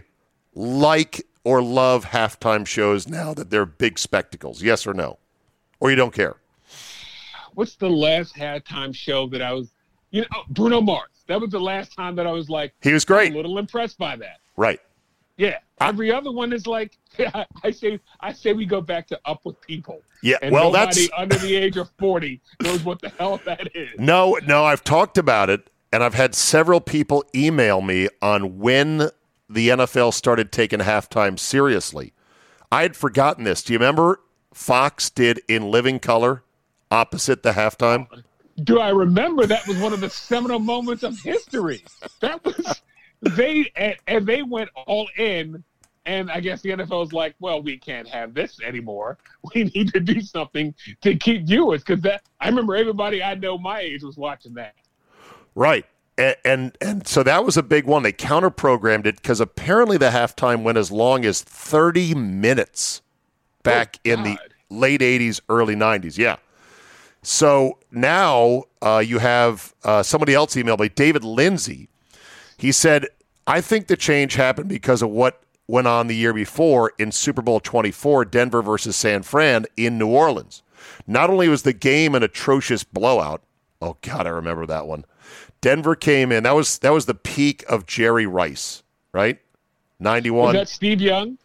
[0.56, 4.62] like or love halftime shows now that they're big spectacles?
[4.62, 5.18] Yes or no?
[5.80, 6.36] Or you don't care?
[7.54, 9.70] What's the last halftime show that I was?
[10.12, 11.10] You know, oh, Bruno Mars.
[11.28, 13.34] That was the last time that I was like He was great.
[13.34, 14.40] a little impressed by that.
[14.58, 14.80] Right.
[15.38, 15.58] Yeah.
[15.80, 16.98] Every other one is like
[17.64, 18.00] I say.
[18.20, 20.02] I say we go back to Up with People.
[20.22, 20.38] Yeah.
[20.42, 23.90] And well, nobody that's under the age of forty knows what the hell that is.
[23.98, 24.66] no, no.
[24.66, 29.10] I've talked about it, and I've had several people email me on when
[29.54, 32.14] the NFL started taking halftime seriously.
[32.72, 33.64] I had forgotten this.
[33.64, 34.22] Do you remember
[34.54, 36.44] Fox did in living color
[36.90, 38.08] opposite the halftime?
[38.64, 41.84] Do I remember that was one of the seminal moments of history?
[42.20, 42.82] That was
[43.22, 45.64] they and, and they went all in.
[46.08, 49.18] And I guess the NFL was like, well, we can't have this anymore.
[49.54, 53.58] We need to do something to keep viewers because that I remember everybody I know
[53.58, 54.76] my age was watching that.
[55.56, 55.86] Right.
[56.22, 58.04] And, and and so that was a big one.
[58.04, 63.02] They counter programmed it because apparently the halftime went as long as 30 minutes
[63.64, 64.38] back in the
[64.70, 66.20] late 80s, early 90s.
[66.20, 66.36] Yeah.
[67.24, 71.90] So now uh, you have uh, somebody else emailed me, David Lindsay.
[72.56, 73.08] He said,
[73.48, 77.42] I think the change happened because of what went on the year before in Super
[77.42, 80.62] Bowl 24, Denver versus San Fran in New Orleans.
[81.08, 83.42] Not only was the game an atrocious blowout,
[83.82, 85.06] oh God, I remember that one.
[85.62, 86.44] Denver came in.
[86.44, 89.36] That was that was the peak of Jerry Rice, right?
[90.00, 90.56] Was 91.
[90.56, 91.38] that Steve Young?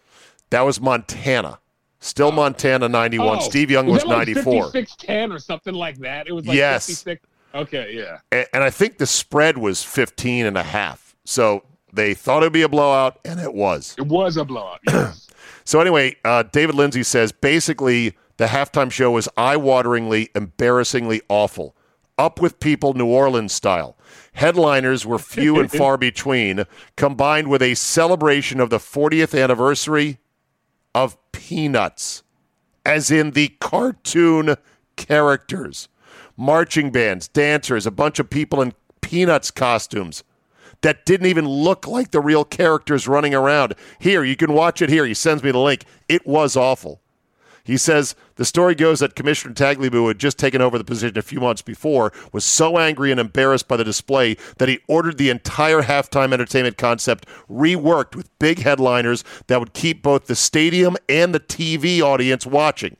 [0.50, 1.58] that was Montana.
[2.00, 3.38] Still Montana 91.
[3.38, 4.70] Oh, Steve Young was, that like 94.
[4.70, 6.28] 56-10 or something like that.
[6.28, 6.86] It was like Yes.
[6.86, 7.26] 56.
[7.54, 8.18] Okay, yeah.
[8.30, 11.16] and, and I think the spread was 15 and a half.
[11.24, 13.94] So they thought it would be a blowout, and it was.
[13.98, 14.80] It was a blowout.
[14.86, 15.22] Yes.
[15.64, 21.74] So anyway, uh, David Lindsay says basically the halftime show was eye-wateringly, embarrassingly awful.
[22.18, 23.96] Up with people, New Orleans style.
[24.32, 26.64] Headliners were few and far between,
[26.96, 30.18] combined with a celebration of the 40th anniversary
[30.94, 32.22] of Peanuts,
[32.86, 34.56] as in the cartoon
[34.96, 35.88] characters,
[36.38, 40.24] marching bands, dancers, a bunch of people in Peanuts costumes
[40.80, 43.74] that didn't even look like the real characters running around.
[43.98, 45.04] Here, you can watch it here.
[45.04, 45.84] He sends me the link.
[46.08, 47.00] It was awful.
[47.66, 51.18] He says the story goes that Commissioner Tagliabue, who had just taken over the position
[51.18, 55.18] a few months before, was so angry and embarrassed by the display that he ordered
[55.18, 60.96] the entire halftime entertainment concept reworked with big headliners that would keep both the stadium
[61.08, 62.96] and the TV audience watching.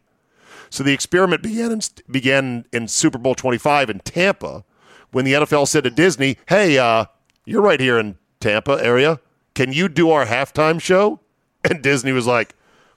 [0.68, 4.64] So the experiment began in, began in Super Bowl 25 in Tampa
[5.12, 7.04] when the NFL said to Disney, "Hey, uh,
[7.44, 9.20] you're right here in Tampa area.
[9.54, 11.20] Can you do our halftime show?"
[11.62, 12.54] And Disney was like,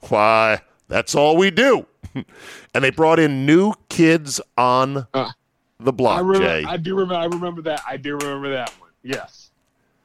[0.10, 5.30] "Why, that's all we do." and they brought in new kids on Uh,
[5.80, 6.66] the I, block, remember, Jay.
[6.66, 7.16] I do remember.
[7.16, 7.82] I remember that.
[7.88, 8.90] I do remember that one.
[9.04, 9.52] Yes,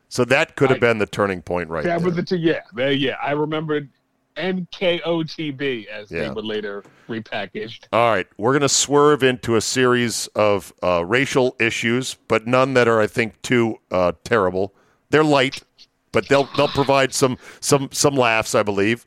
[0.09, 2.07] so that could have I- been the turning point right that there.
[2.07, 2.37] was the two.
[2.37, 3.17] Yeah, yeah.
[3.21, 3.89] I remembered
[4.37, 6.23] NKOTB as Yeah.
[6.23, 7.85] they were later repackaged.
[7.93, 12.75] All right, we're going to swerve into a series of uh, racial issues, but none
[12.75, 14.75] that are, I think, too uh, terrible.
[15.11, 15.63] They're light,
[16.13, 19.07] but they'll they'll provide some some some laughs, I believe.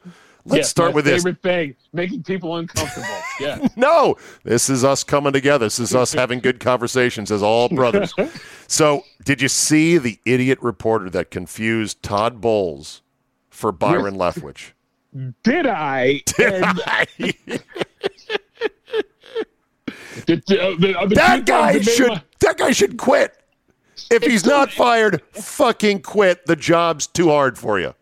[0.50, 1.24] Let's Yes, start with this.
[1.24, 3.08] favorite thing: making people uncomfortable.
[3.40, 3.68] yeah.
[3.76, 5.66] No, this is us coming together.
[5.66, 8.14] This is us having good conversations as all brothers.
[8.70, 13.02] So, did you see the idiot reporter that confused Todd Bowles
[13.50, 14.72] for Byron Leftwich?
[15.44, 16.22] Did I?
[16.38, 16.78] And
[20.26, 22.72] the, the, uh, the, uh, the that guy things that made should my- that guy
[22.72, 23.38] should quit.
[24.12, 26.46] If he's not fired, fucking quit.
[26.46, 27.94] The job's too hard for you.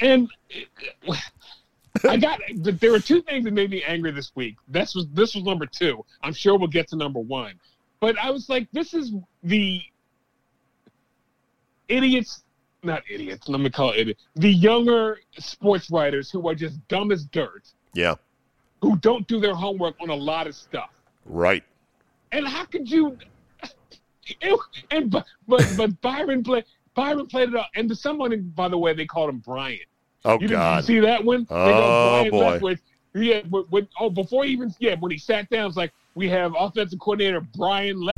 [0.00, 0.28] and
[2.04, 4.56] I got there were two things that made me angry this week.
[4.68, 6.04] This was this was number two.
[6.22, 7.54] I'm sure we'll get to number one.
[8.00, 9.82] But I was like, this is the
[11.88, 12.42] idiots
[12.82, 14.18] not idiots, let me call it idiot.
[14.36, 18.14] The younger sports writers who are just dumb as dirt, Yeah,
[18.80, 20.90] who don't do their homework on a lot of stuff.
[21.24, 21.64] right.
[22.30, 23.16] And how could you
[24.40, 28.68] it, and but but, but Byron played Byron played it up, and to someone, by
[28.68, 29.78] the way, they called him Brian.
[30.28, 30.84] Oh You didn't God.
[30.84, 31.46] see that one?
[31.48, 32.58] Oh, boy.
[32.58, 32.78] Leftwich.
[33.14, 36.28] Yeah, when, when, oh, before he even yeah, when he sat down, it's like we
[36.28, 38.04] have offensive coordinator Brian.
[38.04, 38.12] Le-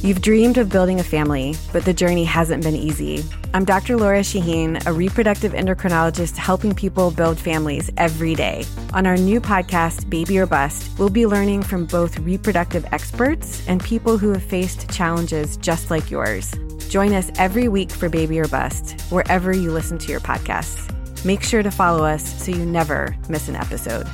[0.00, 3.24] You've dreamed of building a family, but the journey hasn't been easy.
[3.52, 3.96] I'm Dr.
[3.96, 8.64] Laura Shaheen, a reproductive endocrinologist helping people build families every day.
[8.94, 13.82] On our new podcast, Baby or Bust, we'll be learning from both reproductive experts and
[13.82, 16.54] people who have faced challenges just like yours.
[16.88, 20.94] Join us every week for Baby or Bust, wherever you listen to your podcasts.
[21.24, 24.06] Make sure to follow us so you never miss an episode.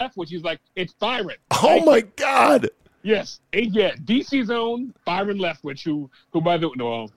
[0.00, 1.36] Leftwich, he's like, it's Byron.
[1.50, 2.68] Oh Like, my God.
[3.02, 7.08] Yes, and yeah, DC's own Byron Leftwich, who who by the no,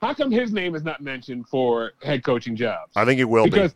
[0.00, 2.90] how come his name is not mentioned for head coaching jobs?
[2.96, 3.74] I think it will because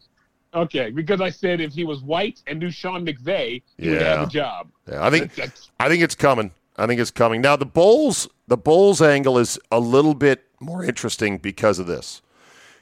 [0.52, 4.26] okay, because I said if he was white and knew Sean McVay, he would have
[4.26, 4.68] a job.
[4.88, 6.50] Yeah, I think That's- I think it's coming.
[6.78, 7.40] I think it's coming.
[7.40, 12.22] Now the Bowles, the Bowles angle is a little bit more interesting because of this.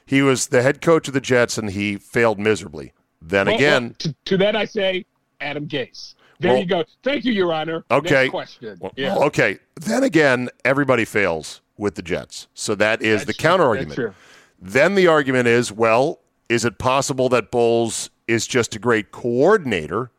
[0.05, 2.93] He was the head coach of the Jets and he failed miserably.
[3.21, 5.05] Then well, again, well, to, to that I say
[5.41, 6.13] Adam Gase.
[6.39, 6.83] There Well- you go.
[7.03, 7.83] Thank you, Your Honor.
[7.89, 8.23] Okay.
[8.23, 8.79] Next question.
[8.95, 9.15] yeah.
[9.15, 9.57] okay.
[9.79, 12.47] Then again, everybody fails with the Jets.
[12.53, 14.15] So that is the That's counter argument.
[14.59, 20.11] Then the argument is, well, is it possible that Bowles is just a great coordinator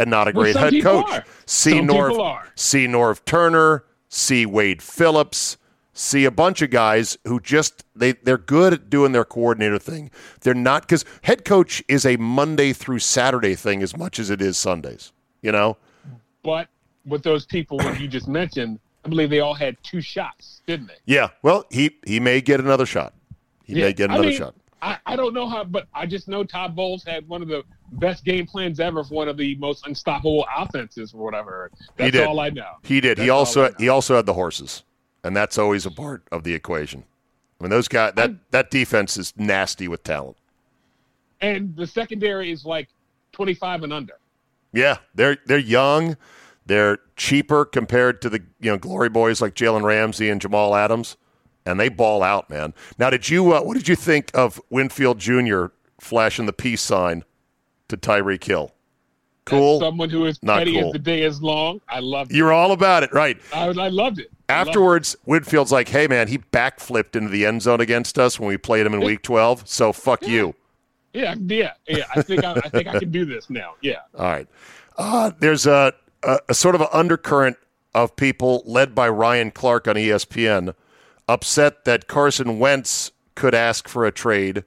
[0.00, 1.10] and not a great head coach?
[1.10, 1.24] are.
[1.46, 5.56] See Some Norv, see Norv Turner, see Wade Phillips,
[5.92, 10.10] see a bunch of guys who just they they're good at doing their coordinator thing.
[10.40, 14.40] They're not because head coach is a Monday through Saturday thing as much as it
[14.40, 15.12] is Sundays.
[15.42, 15.76] You know,
[16.42, 16.68] But
[17.06, 20.88] with those people that you just mentioned, I believe they all had two shots, didn't
[20.88, 20.96] they?
[21.06, 21.28] yeah.
[21.42, 23.14] Well, he he may get another shot.
[23.64, 24.54] He may get I another mean, shot.
[24.82, 27.62] I, I don't know how, but I just know Todd Bowles had one of the
[27.92, 31.70] best game plans ever for one of the most unstoppable offenses or whatever.
[31.96, 32.72] That's all I know.
[32.82, 33.18] He did.
[33.18, 34.84] he That's all also he also had the horses,
[35.22, 37.04] and that's always a part of the equation.
[37.60, 40.38] I mean, those guys that that defense is nasty with talent.
[41.42, 42.88] And the secondary is like
[43.32, 44.14] 25 and under.
[44.72, 46.16] Yeah, they're they're young,
[46.66, 51.16] they're cheaper compared to the you know glory boys like Jalen Ramsey and Jamal Adams,
[51.66, 52.74] and they ball out, man.
[52.98, 55.66] Now, did you uh, what did you think of Winfield Jr.
[56.00, 57.24] flashing the peace sign
[57.88, 58.72] to Tyreek Hill?
[59.46, 59.76] Cool.
[59.76, 60.86] As someone who is Not petty cool.
[60.88, 61.80] as the day is long.
[61.88, 62.36] I loved it.
[62.36, 63.38] You're all about it, right?
[63.52, 63.80] I, I loved it.
[63.80, 64.30] I loved it.
[64.48, 68.56] Afterwards, Winfield's like, "Hey, man, he backflipped into the end zone against us when we
[68.58, 69.68] played him in Week 12.
[69.68, 70.54] So fuck you."
[71.12, 72.04] Yeah, yeah, yeah.
[72.14, 73.74] I think I, I think I can do this now.
[73.80, 74.00] Yeah.
[74.16, 74.46] All right.
[74.96, 75.92] Uh, there's a,
[76.22, 77.56] a, a sort of an undercurrent
[77.94, 80.74] of people led by Ryan Clark on ESPN
[81.30, 84.64] upset that Carson Wentz could ask for a trade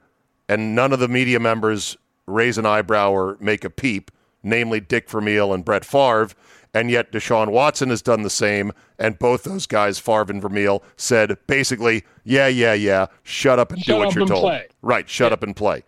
[0.48, 1.96] and none of the media members
[2.26, 4.10] raise an eyebrow or make a peep,
[4.42, 6.30] namely Dick Vermeil and Brett Favre.
[6.72, 8.72] And yet Deshaun Watson has done the same.
[8.98, 13.82] And both those guys, Favre and Vermeil, said basically, yeah, yeah, yeah, shut up and
[13.82, 14.42] do what up you're and told.
[14.42, 14.66] play.
[14.82, 15.84] Right, shut up and play.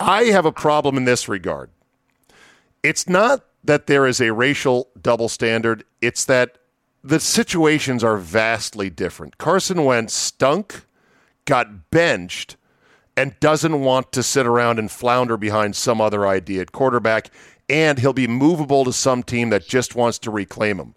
[0.00, 1.70] I have a problem in this regard.
[2.82, 6.58] It's not that there is a racial double standard, it's that
[7.02, 9.38] the situations are vastly different.
[9.38, 10.84] Carson Wentz stunk,
[11.44, 12.56] got benched,
[13.16, 17.30] and doesn't want to sit around and flounder behind some other idea at quarterback,
[17.68, 20.94] and he'll be movable to some team that just wants to reclaim him.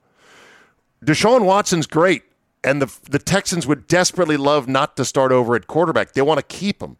[1.03, 2.23] Deshaun Watson's great,
[2.63, 6.13] and the the Texans would desperately love not to start over at quarterback.
[6.13, 6.97] They want to keep him.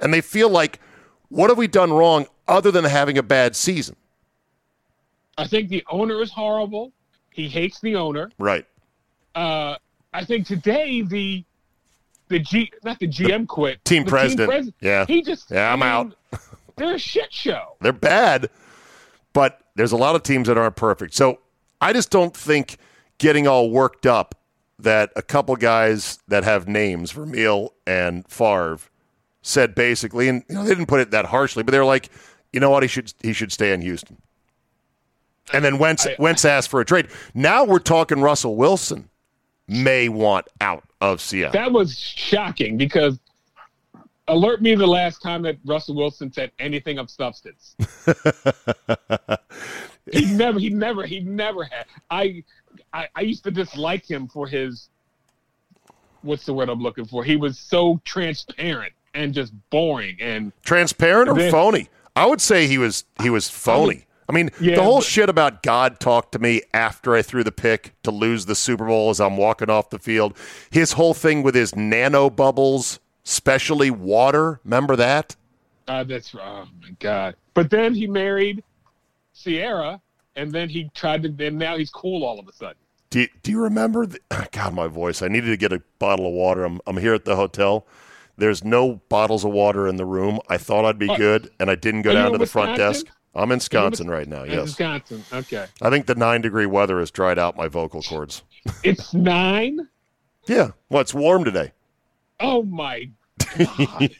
[0.00, 0.80] And they feel like,
[1.28, 3.96] what have we done wrong other than having a bad season?
[5.36, 6.92] I think the owner is horrible.
[7.38, 8.32] He hates the owner.
[8.36, 8.66] Right.
[9.32, 9.76] Uh,
[10.12, 11.44] I think today the
[12.26, 13.84] the G not the GM quit.
[13.84, 14.50] team the president.
[14.50, 15.06] pres- Yeah.
[15.06, 16.16] He just Yeah, I'm out.
[16.76, 17.76] They're a shit show.
[17.80, 18.50] They're bad,
[19.32, 21.14] but there's a lot of teams that aren't perfect.
[21.14, 21.38] So
[21.80, 22.76] I just don't think
[23.18, 24.34] getting all worked up
[24.80, 28.80] that a couple guys that have names, Vermeil and Favre,
[29.42, 32.10] said basically, and you know, they didn't put it that harshly, but they're like,
[32.52, 34.16] you know what, he should he should stay in Houston.
[35.52, 37.08] And then Wentz, I- Wentz asked for a trade.
[37.34, 39.08] Now we're talking Russell Wilson
[39.66, 41.52] may want out of Seattle.
[41.52, 43.18] That was shocking because
[44.28, 47.76] alert me the last time that Russell Wilson said anything of substance.
[50.12, 51.86] he never, he never, he never had.
[52.10, 52.42] I,
[52.92, 54.88] I, I used to dislike him for his.
[56.22, 57.22] What's the word I'm looking for?
[57.24, 61.88] He was so transparent and just boring, and Transparent or Then- phony?
[62.16, 64.04] I would say he was he was phony.
[64.28, 67.42] I mean, Yeah, the whole but- shit about God talked to me after I threw
[67.42, 70.36] the pick to lose the Super Bowl as I'm walking off the field.
[70.70, 74.60] His whole thing with his nano bubbles, specially water.
[74.64, 75.36] Remember that?
[75.88, 77.34] uh, that's oh my god.
[77.54, 78.62] But then he married
[79.34, 80.00] Ciara,
[80.36, 81.46] and then he tried to.
[81.46, 82.76] And now he's cool all of a sudden.
[83.10, 84.04] Do you, do you remember?
[84.06, 84.20] The,
[84.52, 85.22] God, my voice.
[85.22, 86.64] I needed to get a bottle of water.
[86.64, 87.86] I'm, I'm here at the hotel.
[88.36, 90.38] There's no bottles of water in the room.
[90.48, 93.06] I thought I'd be good, and I didn't go down to the front desk.
[93.38, 94.42] I'm in Wisconsin right now.
[94.42, 95.24] In Yes, Wisconsin.
[95.32, 95.66] Okay.
[95.80, 98.42] I think the nine degree weather has dried out my vocal cords.
[98.82, 99.88] It's nine.
[100.46, 101.72] Yeah, well, it's warm today.
[102.40, 103.10] Oh my
[103.56, 104.10] god.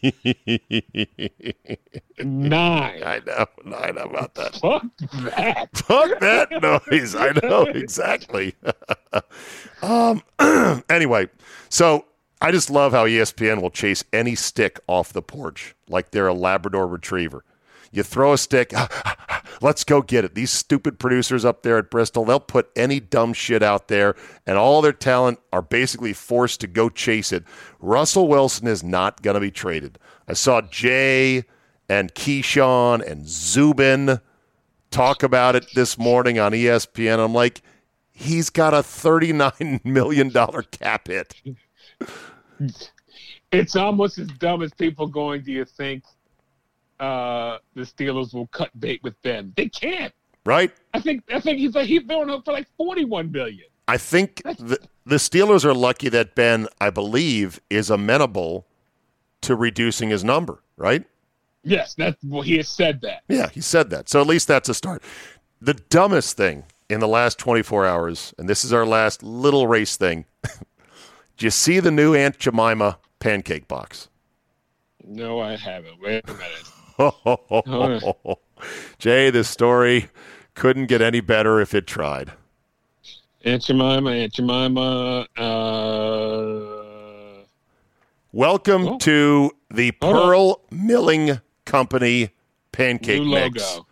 [2.18, 3.02] nine.
[3.02, 3.46] I know.
[3.64, 4.54] Know about that.
[4.56, 4.84] Fuck
[5.24, 5.76] that.
[5.76, 6.50] Fuck that
[6.90, 7.14] noise.
[7.14, 8.54] I know exactly.
[9.82, 10.22] um.
[10.88, 11.28] anyway,
[11.68, 12.04] so
[12.40, 16.34] I just love how ESPN will chase any stick off the porch like they're a
[16.34, 17.44] Labrador Retriever.
[17.90, 20.34] You throw a stick, ah, ah, ah, let's go get it.
[20.34, 24.14] These stupid producers up there at Bristol, they'll put any dumb shit out there,
[24.46, 27.44] and all their talent are basically forced to go chase it.
[27.80, 29.98] Russell Wilson is not going to be traded.
[30.26, 31.44] I saw Jay
[31.88, 34.20] and Keyshawn and Zubin
[34.90, 37.18] talk about it this morning on ESPN.
[37.18, 37.62] I'm like,
[38.10, 40.30] he's got a $39 million
[40.70, 41.34] cap hit.
[43.50, 46.04] It's almost as dumb as people going, Do you think
[47.00, 49.52] uh, the Steelers will cut bait with Ben?
[49.56, 50.12] They can't.
[50.44, 50.72] Right?
[50.94, 53.66] I think I think he's like he's throwing up for like forty one billion.
[53.86, 58.66] I think the, the Steelers are lucky that Ben, I believe, is amenable
[59.42, 61.04] to reducing his number, right?
[61.64, 63.22] Yes, that's well, he has said that.
[63.28, 64.08] Yeah, he said that.
[64.08, 65.02] So at least that's a start.
[65.60, 69.96] The dumbest thing in the last 24 hours, and this is our last little race
[69.96, 70.24] thing.
[71.36, 74.08] Do you see the new Aunt Jemima pancake box?
[75.04, 76.00] No, I haven't.
[76.00, 76.70] Wait a minute.
[78.98, 80.08] Jay, this story
[80.54, 82.32] couldn't get any better if it tried.
[83.44, 85.26] Aunt Jemima, Aunt Jemima.
[85.36, 87.44] Uh,
[88.32, 88.98] Welcome Oh.
[88.98, 89.92] to the.
[89.92, 92.30] Pearl Milling Company
[92.72, 93.62] pancake new mix.
[93.76, 93.86] logo.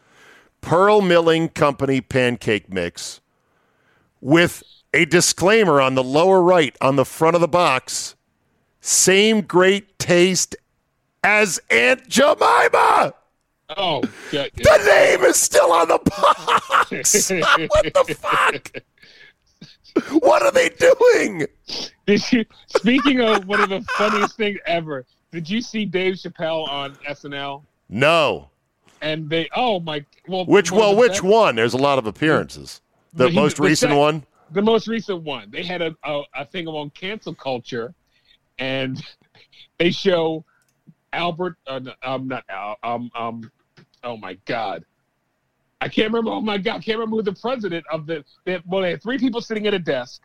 [0.61, 3.21] Pearl Milling Company pancake mix
[4.21, 8.16] with a disclaimer on the lower right on the front of the box.
[8.81, 10.57] Same great taste
[11.27, 13.12] as Aunt Jemima.
[13.77, 14.51] Oh, God.
[14.55, 17.31] The name is still on the box.
[17.69, 18.83] what the fuck?
[20.23, 21.47] What are they doing?
[22.07, 22.45] Did you?
[22.69, 27.65] Speaking of one of the funniest things ever, did you see Dave Chappelle on SNL?
[27.89, 28.51] No.
[29.03, 31.57] And they, oh my, well, Which one well, which best- one?
[31.57, 32.81] There's a lot of appearances.
[33.15, 34.23] The He- most the recent sec- one.
[34.53, 35.51] the most recent one.
[35.51, 37.93] They had a, a, a thing on cancel culture,
[38.59, 39.03] and
[39.79, 40.45] they show
[41.16, 41.57] Albert.
[41.66, 42.76] Uh, no, um, not Al.
[42.83, 43.50] Um, um.
[44.05, 44.85] Oh my God,
[45.81, 46.31] I can't remember.
[46.31, 48.24] Oh my God, I can't remember who the president of the.
[48.44, 50.22] They well, they had three people sitting at a desk,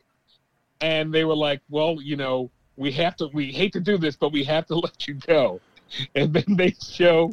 [0.82, 3.30] and they were like, "Well, you know, we have to.
[3.34, 5.60] We hate to do this, but we have to let you go."
[6.16, 7.32] And then they show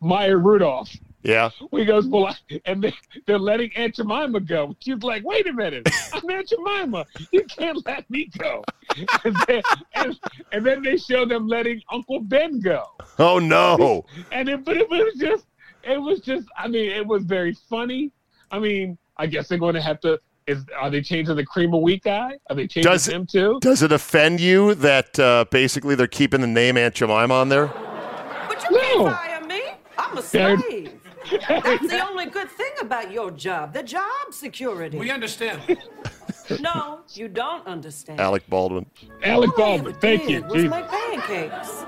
[0.00, 0.90] Maya Rudolph.
[1.22, 1.50] Yeah.
[1.72, 2.94] He goes, well, I, and they,
[3.26, 4.76] they're letting Aunt Jemima go.
[4.80, 7.06] She's like, wait a minute, I'm Aunt Jemima.
[7.32, 8.64] You can't let me go.
[9.24, 9.62] And then,
[9.94, 10.18] and,
[10.52, 12.82] and then they show them letting Uncle Ben go.
[13.18, 14.04] Oh no.
[14.32, 15.44] And it, but it was just,
[15.84, 18.10] it was just, I mean, it was very funny.
[18.50, 20.18] I mean, I guess they're going to have to.
[20.46, 22.32] Is are they changing the cream of wheat guy?
[22.48, 23.58] Are they changing Does him too?
[23.60, 27.66] Does it offend you that uh, basically they're keeping the name Aunt Jemima on there?
[27.66, 29.04] But you No.
[29.04, 29.62] can't fire me.
[29.98, 30.58] I'm a Dad.
[30.60, 30.97] slave.
[31.30, 34.98] That's the only good thing about your job, the job security.
[34.98, 35.60] We understand.
[36.60, 38.18] No, you don't understand.
[38.20, 38.86] Alec Baldwin.
[39.22, 40.42] Alec All Baldwin, thank you.
[40.44, 40.68] Was Gee.
[40.68, 41.84] make pancakes.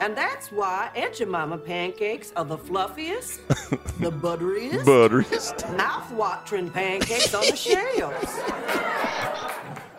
[0.00, 3.38] And that's why Aunt Jemima pancakes are the fluffiest,
[4.00, 5.76] the butteriest, Butteriest.
[5.76, 8.34] mouth-watering pancakes on the shelves.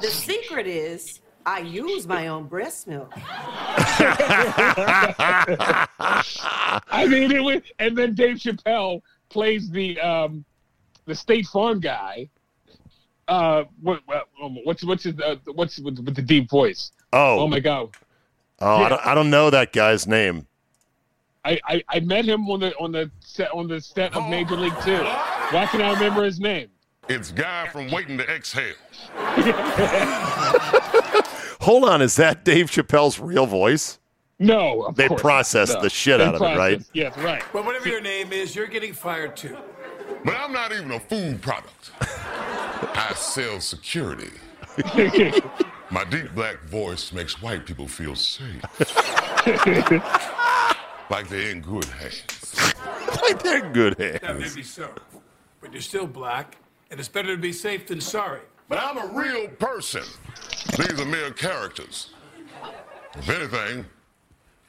[0.02, 3.12] The secret is I use my own breast milk.
[6.88, 10.46] I mean, it was, and then Dave Chappelle plays the um,
[11.06, 12.30] the State Farm guy.
[13.28, 14.28] Uh, what, what
[14.64, 16.92] what's what's his, uh, what's with, with the deep voice?
[17.14, 17.90] Oh, Oh my god!
[18.60, 20.48] oh I, don't, I don't know that guy's name.
[21.44, 24.56] I, I, I met him on the on the set on the set of Major
[24.56, 25.04] League Two.
[25.52, 26.70] Why can I remember his name?
[27.13, 28.74] It's guy from waiting to exhale.
[31.62, 33.99] Hold on, is that Dave Chappelle's real voice?
[34.39, 35.84] No, of They course processed not.
[35.84, 36.57] the shit They out of it, right?
[36.78, 37.43] processed- Yes, right.
[37.53, 39.55] But whatever your name is, you're getting fired too.
[40.26, 41.91] But I'm not even a food product.
[42.01, 44.32] I sell security.
[45.91, 48.62] My deep black voice makes white people feel safe.
[51.09, 52.74] like they're in good hands.
[53.22, 54.55] Like they're in good That may hands.
[54.55, 54.89] be so.
[55.59, 56.57] But you're still black,
[56.92, 58.42] and it's better to be safe than sorry.
[58.70, 60.04] But I'm a real person.
[60.78, 62.12] These are mere characters.
[63.16, 63.86] If anything,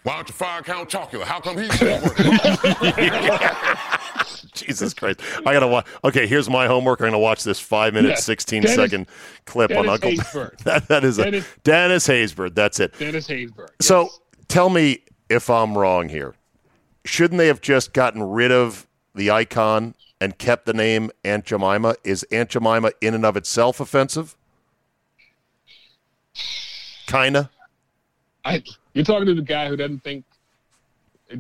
[0.03, 1.25] why don't you fire Count Chocula?
[1.25, 2.33] How come he's still working?
[4.55, 5.21] Jesus Christ!
[5.47, 5.87] I gotta watch.
[6.05, 7.01] Okay, here's my homework.
[7.01, 8.25] I'm gonna watch this five minute, Yes.
[8.25, 9.07] sixteen Dennis- second
[9.47, 10.11] clip on Uncle.
[10.11, 10.59] Haysbert.
[10.65, 12.55] that, that is a, Dennis- Dennis Haysbert.
[12.55, 12.97] That's it.
[12.99, 13.69] Dennis Haysbert.
[13.81, 14.11] So
[14.49, 16.35] tell me if I'm wrong here.
[17.05, 21.97] Shouldn't they have just gotten rid of the icon and kept the name Aunt Jemima?
[22.05, 24.37] Is Aunt Jemima in and of itself offensive?
[27.09, 27.51] Kinda.
[28.45, 28.63] I,
[28.95, 30.25] you're talking to the guy who doesn't think,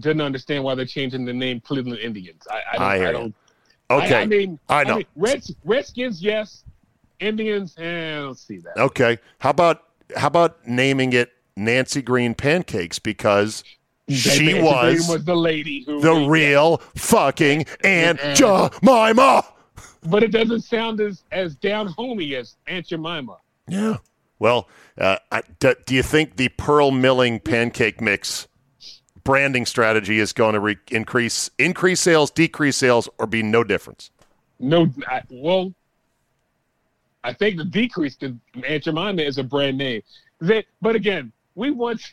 [0.01, 2.43] doesn't understand why they're changing the name Cleveland Indians.
[2.51, 2.83] I, I don't.
[2.83, 3.35] I I, don't.
[3.91, 4.15] Okay.
[4.17, 4.97] I, I mean, I know.
[4.97, 6.65] mean, Reds, Redskins, yes.
[7.21, 8.77] Indians, eh, I don't see that.
[8.77, 9.19] Okay.
[9.39, 9.85] How about
[10.17, 13.63] how about naming it Nancy Green Pancakes because
[14.13, 16.01] she was, was the lady who.
[16.01, 19.45] the real fucking Aunt Jemima.
[20.05, 23.37] But it doesn't sound as as down homey as Aunt Jemima.
[23.69, 23.99] Yeah.
[24.39, 28.49] Well, uh, I, do, do you think the pearl milling pancake mix
[29.23, 34.11] branding strategy is going to re- increase increase sales, decrease sales, or be no difference?
[34.59, 35.73] No, I, well,
[37.25, 38.37] I think the decrease to
[38.67, 40.03] Aunt Jemima is a brand name.
[40.41, 42.13] They, but again, we once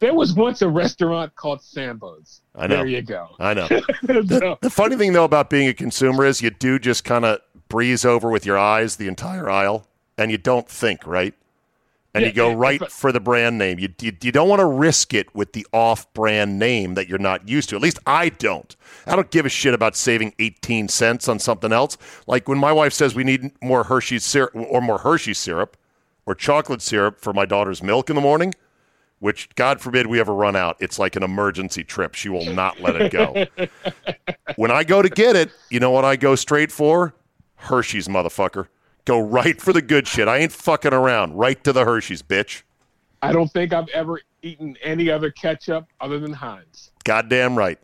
[0.00, 2.40] there was once a restaurant called Sambo's.
[2.54, 2.76] I know.
[2.76, 3.28] There you go.
[3.38, 3.68] I know.
[4.06, 7.40] So, The funny thing though about being a consumer is you do just kind of
[7.68, 9.86] breeze over with your eyes the entire aisle,
[10.18, 11.34] and you don't think, right?
[12.14, 13.78] And Yeah, you go yeah, right but- for the brand name.
[13.78, 17.48] You, you you don't want to risk it with the off-brand name that you're not
[17.48, 17.76] used to.
[17.76, 18.76] At least I don't.
[19.06, 21.96] I don't give a shit about saving 18 cents on something else.
[22.26, 25.76] Like when my wife says we need more Hershey's syrup or more Hershey syrup
[26.26, 28.52] or chocolate syrup for my daughter's milk in the morning,
[29.22, 30.76] which God forbid we ever run out.
[30.80, 32.16] It's like an emergency trip.
[32.16, 33.46] She will not let it go.
[34.56, 37.14] when I go to get it, you know what I go straight for?
[37.54, 38.66] Hershey's, motherfucker.
[39.04, 40.26] Go right for the good shit.
[40.26, 41.34] I ain't fucking around.
[41.34, 42.62] Right to the Hershey's, bitch.
[43.22, 46.90] I don't think I've ever eaten any other ketchup other than Heinz.
[47.04, 47.78] Goddamn right.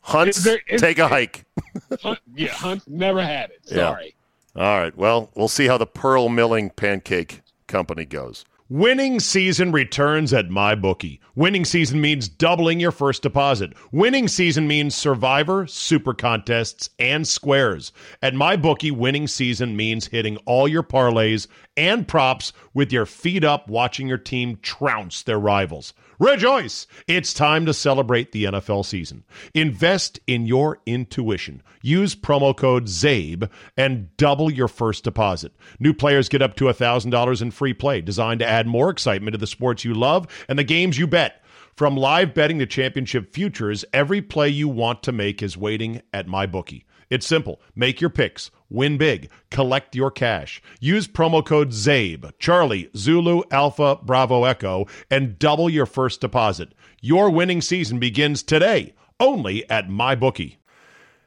[0.00, 1.44] Hunts, Is there- is- take a hike.
[2.02, 3.60] Hunt, yeah, Hunt never had it.
[3.66, 3.76] Yeah.
[3.76, 4.16] Sorry.
[4.56, 4.96] All right.
[4.96, 8.44] Well, we'll see how the Pearl Milling Pancake Company goes.
[8.72, 11.18] Winning season returns at MyBookie.
[11.34, 13.74] Winning season means doubling your first deposit.
[13.92, 17.92] Winning season means Survivor, Super Contests, and Squares.
[18.22, 23.68] At MyBookie, winning season means hitting all your parlays and props with your feet up
[23.68, 25.92] watching your team trounce their rivals.
[26.22, 26.86] Rejoice!
[27.08, 29.24] It's time to celebrate the NFL season.
[29.54, 31.64] Invest in your intuition.
[31.82, 35.52] Use promo code ZABE and double your first deposit.
[35.80, 39.38] New players get up to $1,000 in free play, designed to add more excitement to
[39.38, 41.42] the sports you love and the games you bet.
[41.74, 46.28] From live betting to championship futures, every play you want to make is waiting at
[46.28, 46.84] MyBookie.
[47.12, 47.60] It's simple.
[47.76, 50.62] Make your picks, win big, collect your cash.
[50.80, 56.72] Use promo code ZABE, Charlie, Zulu, Alpha, Bravo, Echo, and double your first deposit.
[57.02, 60.56] Your winning season begins today, only at MyBookie.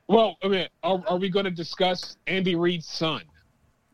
[0.08, 3.22] Well, I mean, are, are we going to discuss Andy Reid's son?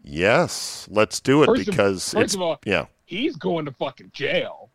[0.01, 2.85] Yes, let's do it First of- because first it's of all- yeah.
[3.05, 4.69] He's going to fucking jail.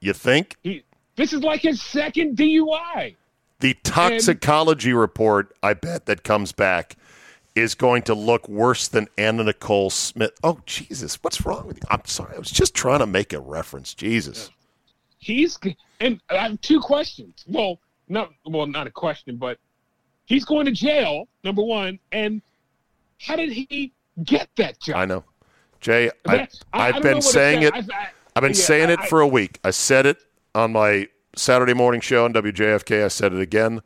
[0.00, 0.84] You think He
[1.16, 3.14] this is like his second DUI.
[3.62, 5.54] The toxicology report?
[5.62, 6.96] I bet that comes back
[7.54, 10.32] is going to look worse than Anna Nicole Smith.
[10.42, 11.82] Oh Jesus, what's wrong with you?
[11.90, 12.34] I'm sorry.
[12.34, 13.94] I was just trying to make a reference.
[13.94, 14.50] Jesus.
[15.18, 15.58] He's
[16.00, 17.44] and I have two questions.
[17.46, 19.58] Well, not well, not a question, but
[20.26, 21.28] he's going to jail.
[21.44, 22.42] Number one, and
[23.20, 23.92] how did he
[24.24, 24.96] get that job?
[24.96, 25.24] I know,
[25.80, 26.10] Jay.
[26.26, 27.74] I, That- I- I I've don't been saying it.
[27.74, 27.90] said.
[27.92, 29.60] I- I've been yeah, saying it I- for a week.
[29.62, 30.16] I said it
[30.54, 31.06] on my
[31.36, 33.04] Saturday morning show on WJFK.
[33.04, 33.80] I said it again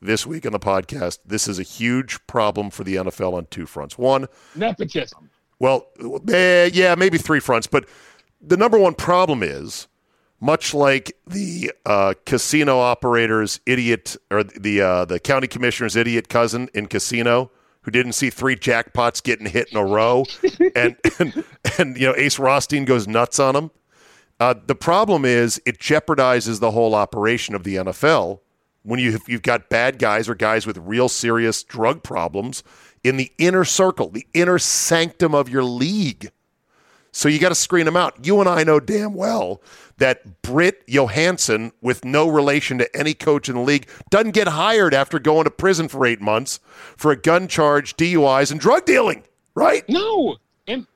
[0.00, 1.18] this week on the podcast.
[1.24, 3.96] This is a huge problem for the NFL on two fronts.
[3.96, 5.30] One, nepotism.
[5.58, 5.86] well,
[6.28, 7.88] eh, yeah, maybe three fronts, but
[8.40, 9.88] the number one problem is
[10.40, 16.68] much like the uh, casino operator's idiot or the uh, the county commissioner's idiot cousin
[16.74, 17.50] in Casino
[17.82, 20.24] who didn't see three jackpots getting hit in a row,
[20.74, 21.44] and and,
[21.78, 23.70] and you know Ace Rothstein goes nuts on him.
[24.42, 28.40] Uh, the problem is it jeopardizes the whole operation of the NFL
[28.82, 32.64] when you you've got bad guys or guys with real serious drug problems
[33.04, 36.32] in the inner circle, the inner sanctum of your league.
[37.12, 38.26] So you got to screen them out.
[38.26, 39.62] You and I know damn well
[39.98, 44.92] that Britt Johansson, with no relation to any coach in the league, doesn't get hired
[44.92, 46.58] after going to prison for eight months
[46.96, 49.22] for a gun charge, DUIs, and drug dealing,
[49.54, 49.88] right?
[49.88, 50.88] No, and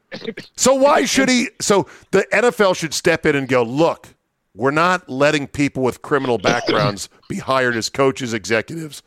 [0.56, 1.48] So why should he?
[1.60, 4.08] So the NFL should step in and go, look,
[4.54, 9.02] we're not letting people with criminal backgrounds be hired as coaches, executives,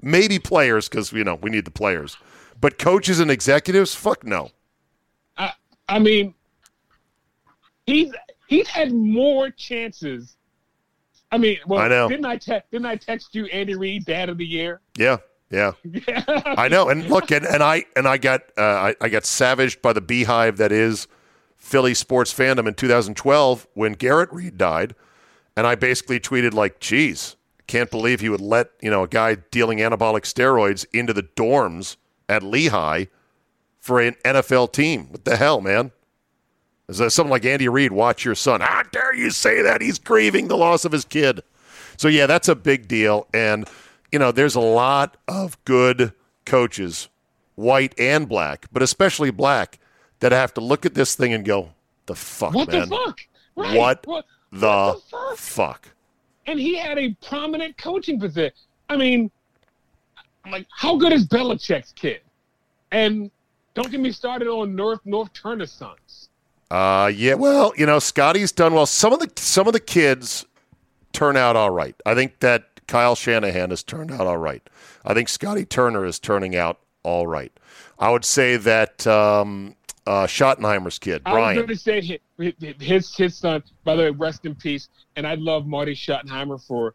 [0.00, 2.16] maybe players, because you know we need the players,
[2.60, 4.50] but coaches and executives, fuck no.
[5.36, 5.52] I,
[5.88, 6.34] I mean,
[7.86, 8.12] he's
[8.46, 10.36] he's had more chances.
[11.30, 12.08] I mean, well, I know.
[12.08, 14.80] didn't I te- didn't I text you Andy Reid Dad of the Year?
[14.96, 15.18] Yeah,
[15.50, 15.72] Yeah,
[16.26, 16.88] I know.
[16.88, 20.00] And look, and, and I and I got uh, I, I got savaged by the
[20.00, 21.06] beehive that is
[21.56, 24.94] Philly sports fandom in 2012 when Garrett Reid died,
[25.56, 27.36] and I basically tweeted like, "Geez,
[27.66, 31.96] can't believe he would let you know a guy dealing anabolic steroids into the dorms
[32.28, 33.04] at Lehigh
[33.80, 35.08] for an NFL team.
[35.10, 35.92] What the hell, man?"
[36.88, 37.92] Is that something like Andy Reid?
[37.92, 38.60] Watch your son.
[38.60, 39.80] How dare you say that?
[39.80, 41.40] He's grieving the loss of his kid.
[41.96, 43.66] So yeah, that's a big deal, and
[44.14, 46.12] you know, there's a lot of good
[46.46, 47.08] coaches,
[47.56, 49.80] white and black, but especially black,
[50.20, 51.70] that have to look at this thing and go,
[52.06, 52.88] "The fuck, What man?
[52.88, 53.18] the fuck?
[53.56, 53.76] Right.
[53.76, 55.36] What, What, the, what the fuck?
[55.36, 55.88] fuck?"
[56.46, 58.52] and he had a prominent coaching position.
[58.88, 59.32] I mean,
[60.44, 62.20] I'm like, how good is Belichick's kid?
[62.92, 63.32] And
[63.74, 66.28] don't get me started on Norv Norv Turner's sons.
[66.70, 67.34] Uh, yeah.
[67.34, 68.86] Well, you know, Scotty's done well.
[68.86, 70.46] Some of the some of the kids
[71.12, 71.96] turn out all right.
[72.06, 74.62] I think that Kyle Shanahan has turned out all right.
[75.04, 77.52] I think Scotty Turner is turning out all right.
[77.98, 79.76] I would say that um,
[80.06, 81.58] uh, Schottenheimer's kid, Brian.
[81.58, 83.62] I was going to say his his son.
[83.84, 84.88] By the way, rest in peace.
[85.16, 86.94] And I love Marty Schottenheimer for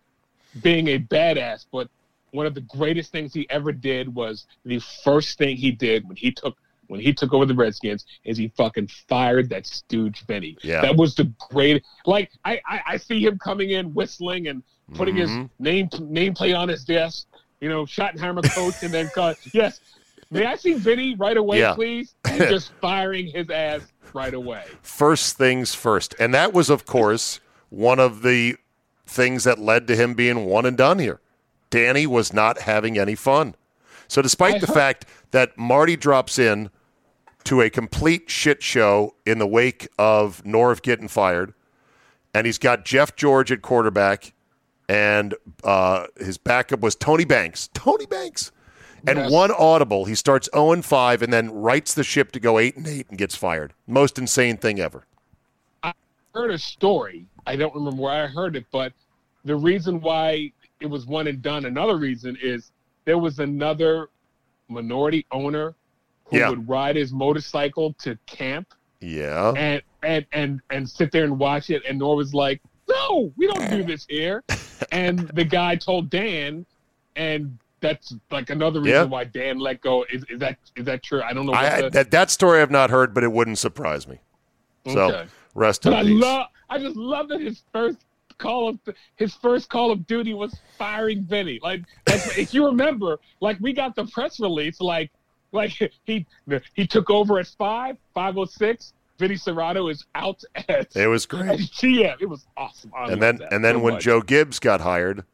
[0.62, 1.66] being a badass.
[1.72, 1.90] But
[2.32, 6.18] one of the greatest things he ever did was the first thing he did when
[6.18, 6.58] he took
[6.90, 10.58] when he took over the Redskins is he fucking fired that stooge Vinny.
[10.64, 10.82] Yeah.
[10.82, 11.84] That was the great.
[12.06, 14.64] Like I, I I see him coming in whistling and
[14.96, 15.50] putting his Mhm.
[15.60, 17.28] name nameplate on his desk.
[17.62, 19.38] You know, Schottenheimer coach, and then cut.
[19.54, 19.80] yes.
[20.32, 21.74] May I see Vinny right away, Yeah.
[21.76, 22.16] please?
[22.26, 23.82] And just firing his ass
[24.14, 24.64] right away.
[24.82, 26.16] first things first.
[26.20, 28.56] And that was, of course, one of the
[29.06, 31.20] things that led to him being one and done here.
[31.70, 33.56] Danny was not having any fun.
[34.08, 36.70] So, despite I the heard- fact that Marty drops in
[37.46, 41.54] to a complete shit show in the wake of Norv getting fired,
[42.34, 44.34] and he's got Jeff George at quarterback,
[44.88, 47.70] and uh, his backup was Tony Banks.
[47.74, 48.52] Tony Banks.
[49.08, 49.32] And Yes.
[49.32, 52.76] one audible, he starts 0 and 5 and then rights the ship to go 8
[52.76, 53.74] and 8 and gets fired.
[53.88, 55.06] Most insane thing ever.
[55.84, 55.94] I
[56.36, 57.26] heard a story.
[57.48, 58.92] I don't remember where I heard it, but
[59.46, 62.72] the reason why it was one and done, another reason is
[63.06, 64.10] there was another
[64.68, 65.76] minority owner
[66.30, 66.50] who Yeah.
[66.50, 69.54] would ride his motorcycle to camp Yeah.
[69.58, 73.48] and and and and sit there and watch it, and Nor was like, "No, we
[73.48, 74.44] don't do this here."
[74.92, 76.66] and the guy told Dan,
[77.16, 79.04] and that's like another reason Yeah.
[79.06, 80.06] why Dan let go.
[80.12, 81.22] Is, is that is that true?
[81.22, 81.52] I don't know.
[81.54, 84.20] What I, the, that, that story I've not heard, but it wouldn't surprise me.
[84.88, 85.26] So, Okay.
[85.56, 86.22] rest in But I peace.
[86.22, 87.98] love, I just love that his first
[88.38, 88.80] call of
[89.18, 91.60] his first call of duty was firing Vinny.
[91.62, 95.12] Like if you remember, like we got the press release, like,
[95.52, 95.72] like
[96.06, 96.26] he
[96.74, 98.94] he took over at five five oh six.
[99.18, 101.60] Vinny Cerrato is out at, it was at great.
[101.60, 102.16] GM.
[102.22, 102.92] It was awesome.
[102.96, 104.04] I And then and then so when much.
[104.04, 105.26] Joe Gibbs got hired,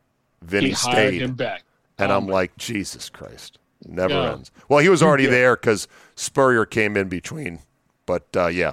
[0.41, 1.21] Vinny he hired stayed.
[1.21, 1.63] him back,
[1.99, 3.59] And Oh I'm my- like, Jesus Christ.
[3.87, 4.31] Never Yeah.
[4.33, 4.49] ends.
[4.69, 5.29] Well, he was already Yeah.
[5.29, 7.59] there because Spurrier came in between.
[8.07, 8.71] But uh, yeah.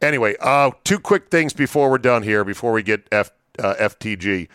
[0.00, 4.46] Anyway, uh, two quick things before we're done here, before we get F, uh, FTG.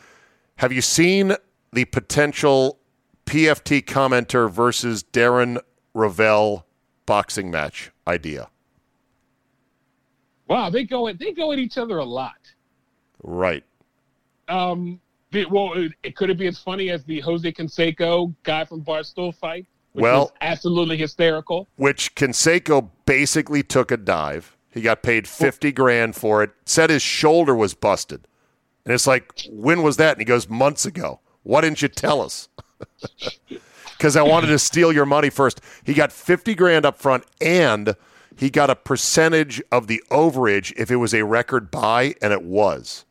[0.57, 1.35] Have you seen
[1.73, 2.77] the potential
[3.25, 5.59] PFT commenter versus Darren
[5.93, 6.65] Rovell
[7.05, 8.49] boxing match idea?
[10.47, 12.35] wow, they go at they go at each other a lot.
[13.23, 13.63] Right.
[14.47, 14.99] Um,
[15.31, 18.81] the, well, it, it could it be as funny as the Jose Canseco guy from
[18.83, 21.67] Barstool fight, which Well- was absolutely hysterical.
[21.77, 24.57] which Canseco basically took a dive.
[24.73, 28.27] He got paid 50 grand for it, said his shoulder was busted.
[28.85, 30.13] And it's like, when was that?
[30.13, 31.19] And he goes, months ago.
[31.43, 32.49] Why didn't you tell us?
[34.01, 35.61] Because I wanted to steal your money first.
[35.83, 37.95] He got 50 grand up front and
[38.35, 42.41] he got a percentage of the overage if it was a record buy, and it
[42.41, 43.05] was.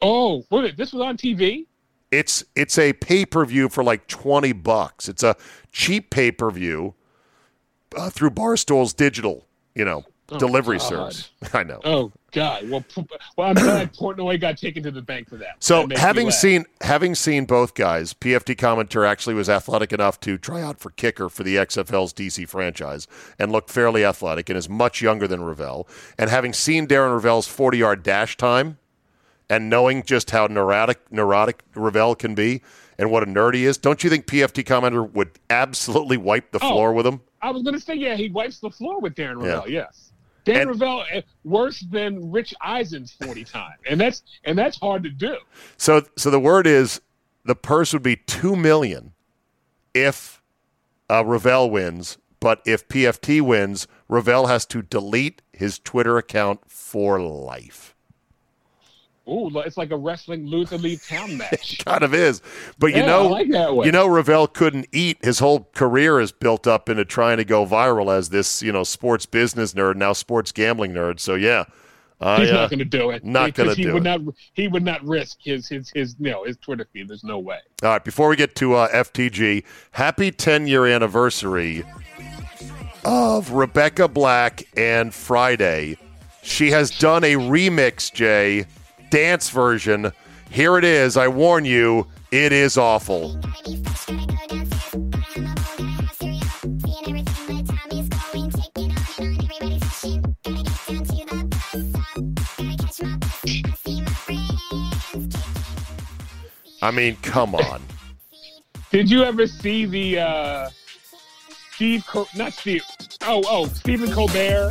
[0.00, 1.66] Oh, wait, this was on TV.
[2.12, 5.08] It's it's a pay per view for like twenty bucks.
[5.08, 5.34] It's a
[5.72, 6.94] cheap pay per view
[7.96, 10.86] uh, through Barstool's digital, you know, Oh, delivery God.
[10.88, 11.30] service.
[11.54, 11.80] I know.
[11.84, 12.68] Oh God.
[12.68, 13.06] Well, p-
[13.36, 15.56] well, I'm glad Portnoy got taken to the bank for that.
[15.60, 20.36] So That having seen having seen both guys, PFT commenter actually was athletic enough to
[20.36, 23.06] try out for kicker for the XFL's DC franchise
[23.38, 25.88] and looked fairly athletic and is much younger than Rovell.
[26.18, 28.76] And having seen Darren Rovell's 40 yard dash time
[29.48, 32.60] and knowing just how neurotic neurotic Rovell can be
[32.98, 36.58] and what a nerd he is, don't you think PFT commenter would absolutely wipe the
[36.60, 36.68] Oh.
[36.68, 37.22] floor with him?
[37.40, 39.64] I was gonna say, yeah, he wipes the floor with Darren Yeah.
[39.66, 40.07] Yes.
[40.48, 45.02] Dan And- Rovell eh, worse than Rich Eisen's forty time, and that's and that's hard
[45.02, 45.36] to do.
[45.76, 47.00] So so the word is
[47.44, 49.12] the purse would be two million
[49.94, 50.42] if
[51.10, 57.20] uh, Rovell wins, but if PFT wins, Rovell has to delete his Twitter account for
[57.20, 57.94] life.
[59.28, 61.84] Ooh, it's like a wrestling loser leave town match.
[61.84, 62.40] kind of is.
[62.78, 63.46] But you Yeah, know, I like
[63.86, 65.18] you know, Rovell couldn't eat.
[65.22, 68.84] His whole career is built up into trying to go viral as this, you know,
[68.84, 71.20] sports business nerd, now sports gambling nerd.
[71.20, 71.64] So yeah,
[72.20, 73.24] I, He's uh, not going to do it.
[73.24, 74.22] not Because gonna he do would it.
[74.24, 77.08] Not, he would not risk his his his you know his Twitter feed.
[77.08, 77.58] There's no way.
[77.82, 81.84] All right, before we get to uh, FTG, happy 10 year anniversary
[83.04, 85.96] of Rebecca Black and Friday.
[86.42, 88.64] She has done a remix, Jay,
[89.10, 90.12] dance version.
[90.50, 91.16] Here it is.
[91.16, 93.38] I warn you, it is awful.
[106.80, 107.82] I mean, come on.
[108.90, 110.70] Did you ever see the uh
[111.72, 112.04] Steve?
[112.06, 112.84] Co- not Steve.
[113.22, 114.70] Oh, oh, Stephen Colbert.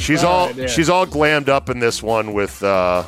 [0.00, 0.66] She's All all right, yeah.
[0.66, 3.04] she's all glammed up in this one with uh,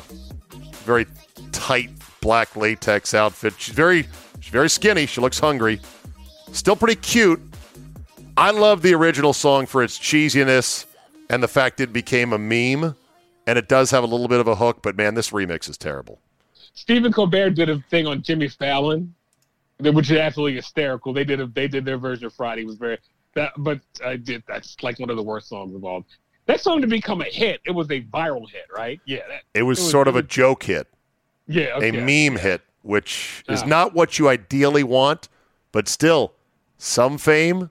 [0.85, 1.07] very
[1.51, 1.89] tight
[2.21, 3.53] black latex outfit.
[3.57, 4.07] She's very
[4.39, 5.05] she's very skinny.
[5.07, 5.81] She looks hungry.
[6.51, 7.41] Still pretty cute.
[8.37, 10.85] I love the original song for its cheesiness
[11.29, 12.95] and the fact it became a meme.
[13.45, 15.77] And it does have a little bit of a hook, but man, this remix is
[15.77, 16.19] terrible.
[16.73, 19.13] Stephen Colbert did a thing on Jimmy Fallon,
[19.79, 21.11] which is absolutely hysterical.
[21.11, 22.61] They did a, they did their version of Friday.
[22.61, 22.97] It was very
[23.33, 26.05] that, but I did that's like one of the worst songs of all.
[26.45, 28.99] That song to become a hit, it was a viral hit, right?
[29.05, 30.87] Yeah, that, It was It was- sort of it a joke hit,
[31.47, 33.65] yeah, a meme hit, which is Ah.
[33.65, 35.29] not what you ideally want,
[35.71, 36.33] but still,
[36.77, 37.69] some fame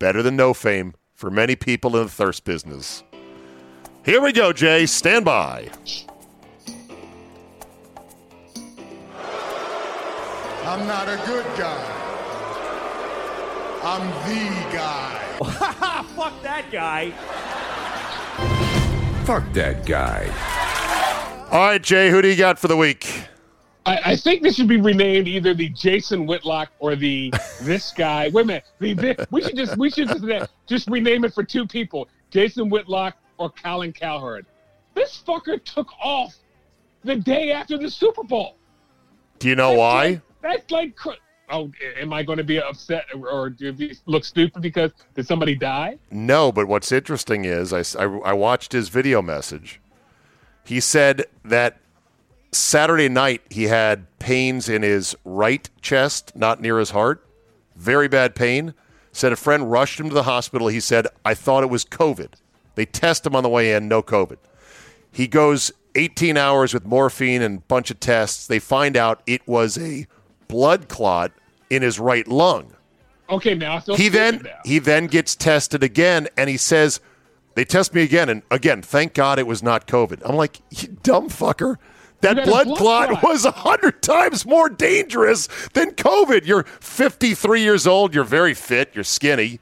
[0.00, 3.04] better than no fame for many people in the thirst business.
[4.04, 4.84] Here we go, Jay.
[4.86, 5.68] Stand by.
[10.64, 11.98] I'm not a good guy.
[13.84, 15.18] I'm the guy.
[16.16, 17.12] Fuck that guy.
[19.24, 20.26] Fuck that guy.
[21.50, 23.24] All right, Jay, who do you got for the week?
[23.86, 28.30] I, I think this should be renamed either the Jason Whitlock or the this guy.
[28.32, 31.42] Wait a minute, the, the- we should just we should just, just rename it for
[31.44, 34.46] two people: Jason Whitlock or Colin Cowherd.
[34.94, 36.34] This fucker took off
[37.04, 38.56] the day after the Super Bowl.
[39.38, 40.20] Do you know why?
[40.42, 41.10] That's like, cr-
[41.52, 45.54] oh, am I going to be upset or, do you look stupid because did somebody
[45.54, 45.98] die?
[46.10, 49.80] No, but what's interesting is I I watched his video message.
[50.64, 51.78] He said that
[52.52, 57.24] Saturday night he had pains in his right chest, not near his heart.
[57.76, 58.74] Very bad pain.
[59.12, 60.68] Said a friend rushed him to the hospital.
[60.68, 62.34] He said, I thought it was COVID.
[62.74, 64.38] They test him on the way in, no COVID.
[65.10, 68.46] He goes 18 hours with morphine and a bunch of tests.
[68.46, 70.06] They find out it was a
[70.48, 71.32] blood clot
[71.72, 72.74] in his right lung.
[73.30, 77.00] Okay, now he then he then gets tested again and he says
[77.54, 80.20] they test me again and again thank god it was not covid.
[80.24, 81.76] I'm like you dumb fucker.
[82.20, 83.22] That blood, blood clot, clot.
[83.22, 86.44] was a hundred times more dangerous than covid.
[86.46, 88.14] You're 53 years old.
[88.14, 88.90] You're very fit.
[88.94, 89.58] You're skinny.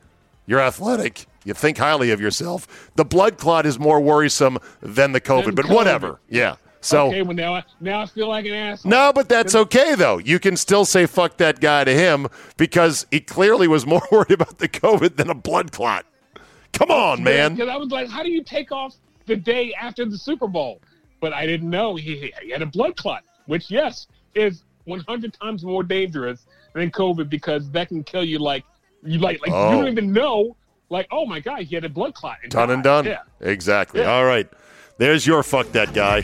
[0.47, 1.27] You're athletic.
[1.45, 2.91] You think highly of yourself.
[2.97, 5.75] The blood clot is more worrisome than the covid Than but COVID.
[5.75, 8.91] whatever yeah so okay, well now I, now I feel like an asshole.
[8.91, 10.19] no, but that's okay though.
[10.19, 14.33] You can still say fuck that guy to him because he clearly was more worried
[14.33, 16.07] about the COVID than a blood clot.
[16.73, 17.55] Come on, man.
[17.55, 18.95] Because I was like, how do you take off
[19.27, 20.81] the day after the Super Bowl?
[21.21, 25.65] But I didn't know he, he had a blood clot, which, yes, is 100 times
[25.65, 28.65] more dangerous than COVID because that can kill you like,
[29.03, 29.71] you like, like Oh.
[29.71, 29.91] you don't oh.
[29.91, 30.57] even know,
[30.89, 32.39] like, oh my God, he had a blood clot.
[32.43, 33.05] and Done and done.
[33.05, 33.23] Yeah.
[33.41, 34.01] Exactly.
[34.01, 34.13] Yeah.
[34.13, 34.49] All right.
[35.01, 36.21] There's your fuck that guy.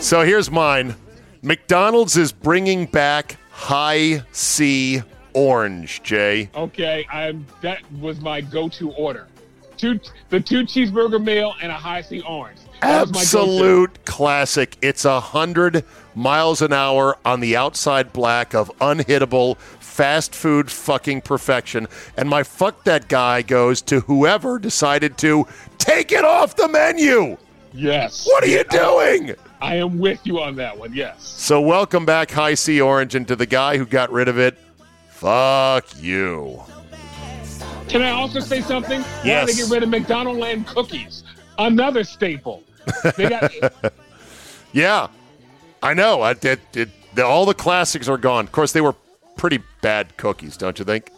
[0.00, 0.96] So here's mine.
[1.42, 6.50] McDonald's is bringing back Hi-C orange, Jay.
[6.56, 9.28] Okay, I'm, that was my go-to order.
[9.76, 12.58] Two, the two cheeseburger meal and a Hi-C orange.
[12.82, 13.28] That was my go-to.
[13.28, 14.76] Absolute classic.
[14.82, 15.84] It's a hundred
[16.16, 21.86] miles an hour on the outside black of unhittable fast food fucking perfection.
[22.16, 25.46] And my fuck that guy goes to whoever decided to
[25.80, 27.36] take it off the menu.
[27.72, 28.26] Yes.
[28.26, 29.34] What are you doing?
[29.60, 30.92] I am with you on that one.
[30.94, 31.22] Yes.
[31.22, 34.56] So welcome back, Hi-C Orange, and to the guy who got rid of it.
[35.10, 36.62] Fuck you.
[37.88, 39.02] Can I also say something?
[39.02, 39.50] Why Yes.
[39.54, 41.24] they get rid of McDonaldland cookies?
[41.58, 42.62] Another staple.
[43.16, 43.52] They got
[44.72, 45.08] Yeah,
[45.82, 46.22] I know.
[46.22, 48.44] I, it, it, the, all the classics are gone.
[48.46, 48.94] Of course, they were
[49.36, 51.10] pretty bad cookies, don't you think?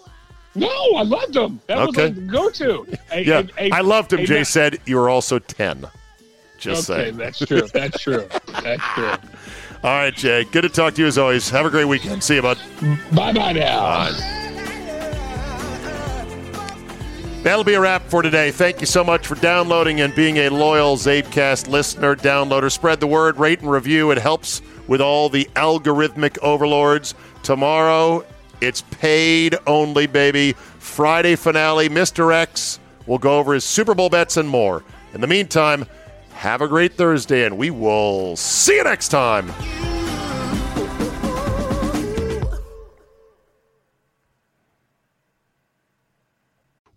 [0.55, 0.68] No.
[0.96, 1.61] I loved them.
[1.66, 1.86] That Okay.
[1.86, 2.86] was like the go-to.
[3.12, 4.20] A- Yeah, a- a- I loved him.
[4.20, 5.86] a- Jay said you were also ten.
[6.59, 7.16] Just okay, saying.
[7.16, 7.62] that's true.
[7.72, 8.28] That's true.
[8.62, 9.11] That's true.
[9.82, 10.44] All right, Jay.
[10.44, 11.50] Good to talk to you as always.
[11.50, 12.22] Have a great weekend.
[12.22, 12.57] See you, bud.
[13.12, 14.11] Bye bye now.
[17.42, 18.53] That'll be a wrap for today.
[18.53, 22.70] Thank you so much for downloading and being a loyal Zabecast listener, downloader.
[22.70, 24.12] Spread the word, rate and review.
[24.12, 27.16] It helps with all the algorithmic overlords.
[27.42, 28.24] Tomorrow,
[28.62, 30.52] it's paid only, baby.
[30.78, 32.32] Friday finale, Mr.
[32.32, 34.84] X will go over his Super Bowl bets and more.
[35.12, 35.84] In the meantime,
[36.34, 39.52] have a great Thursday, and we will see you next time.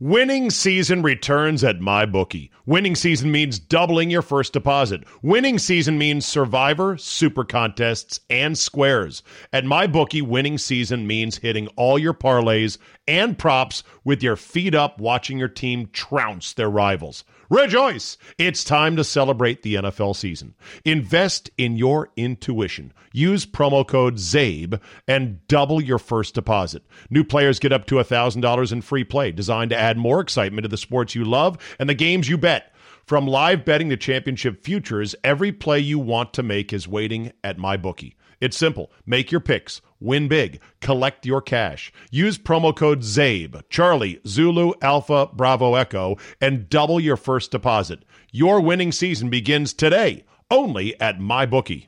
[0.06, 2.52] Winning season returns at MyBookie.
[2.68, 5.04] Winning season means doubling your first deposit.
[5.24, 9.24] Winning season means Survivor, Super Contests, and Squares.
[9.52, 12.78] At MyBookie, winning season means hitting all your parlays
[13.08, 17.24] and props with your feet up watching your team trounce their rivals.
[17.50, 18.18] Rejoice!
[18.40, 20.56] It's time to celebrate the NFL season.
[20.84, 22.92] Invest in your intuition.
[23.14, 26.84] Use promo code ZABE and double your first deposit.
[27.12, 30.70] New players get up to $1,000 in free play, designed to add more excitement to
[30.70, 32.74] the sports you love and the games you bet.
[33.06, 37.60] From live betting to championship futures, every play you want to make is waiting at
[37.60, 38.16] MyBookie.
[38.42, 38.92] It's simple.
[39.06, 41.92] Make your picks, win big, collect your cash.
[42.12, 48.04] Use promo code ZABE, Charlie, Zulu, Alpha, Bravo, Echo, and double your first deposit.
[48.32, 51.88] Your winning season begins today, only at MyBookie.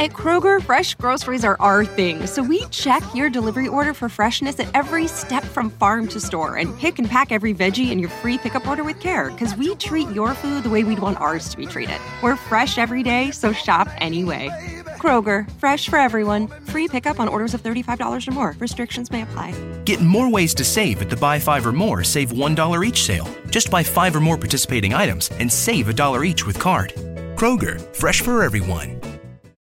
[0.00, 4.60] At Kroger, fresh groceries are our thing, so we check your delivery order for freshness
[4.60, 8.08] at every step from farm to store and pick and pack every veggie in your
[8.08, 11.48] free pickup order with care because we treat your food the way we'd want ours
[11.48, 11.98] to be treated.
[12.22, 14.50] We're fresh every day, so shop anyway.
[14.98, 16.48] Kroger, fresh for everyone.
[16.66, 18.56] Free pickup on orders of $35 or more.
[18.58, 19.54] Restrictions may apply.
[19.84, 23.28] Get more ways to save at the Buy Five or More Save $1 each sale.
[23.50, 26.92] Just buy five or more participating items and save a dollar each with card.
[27.36, 29.00] Kroger, fresh for everyone.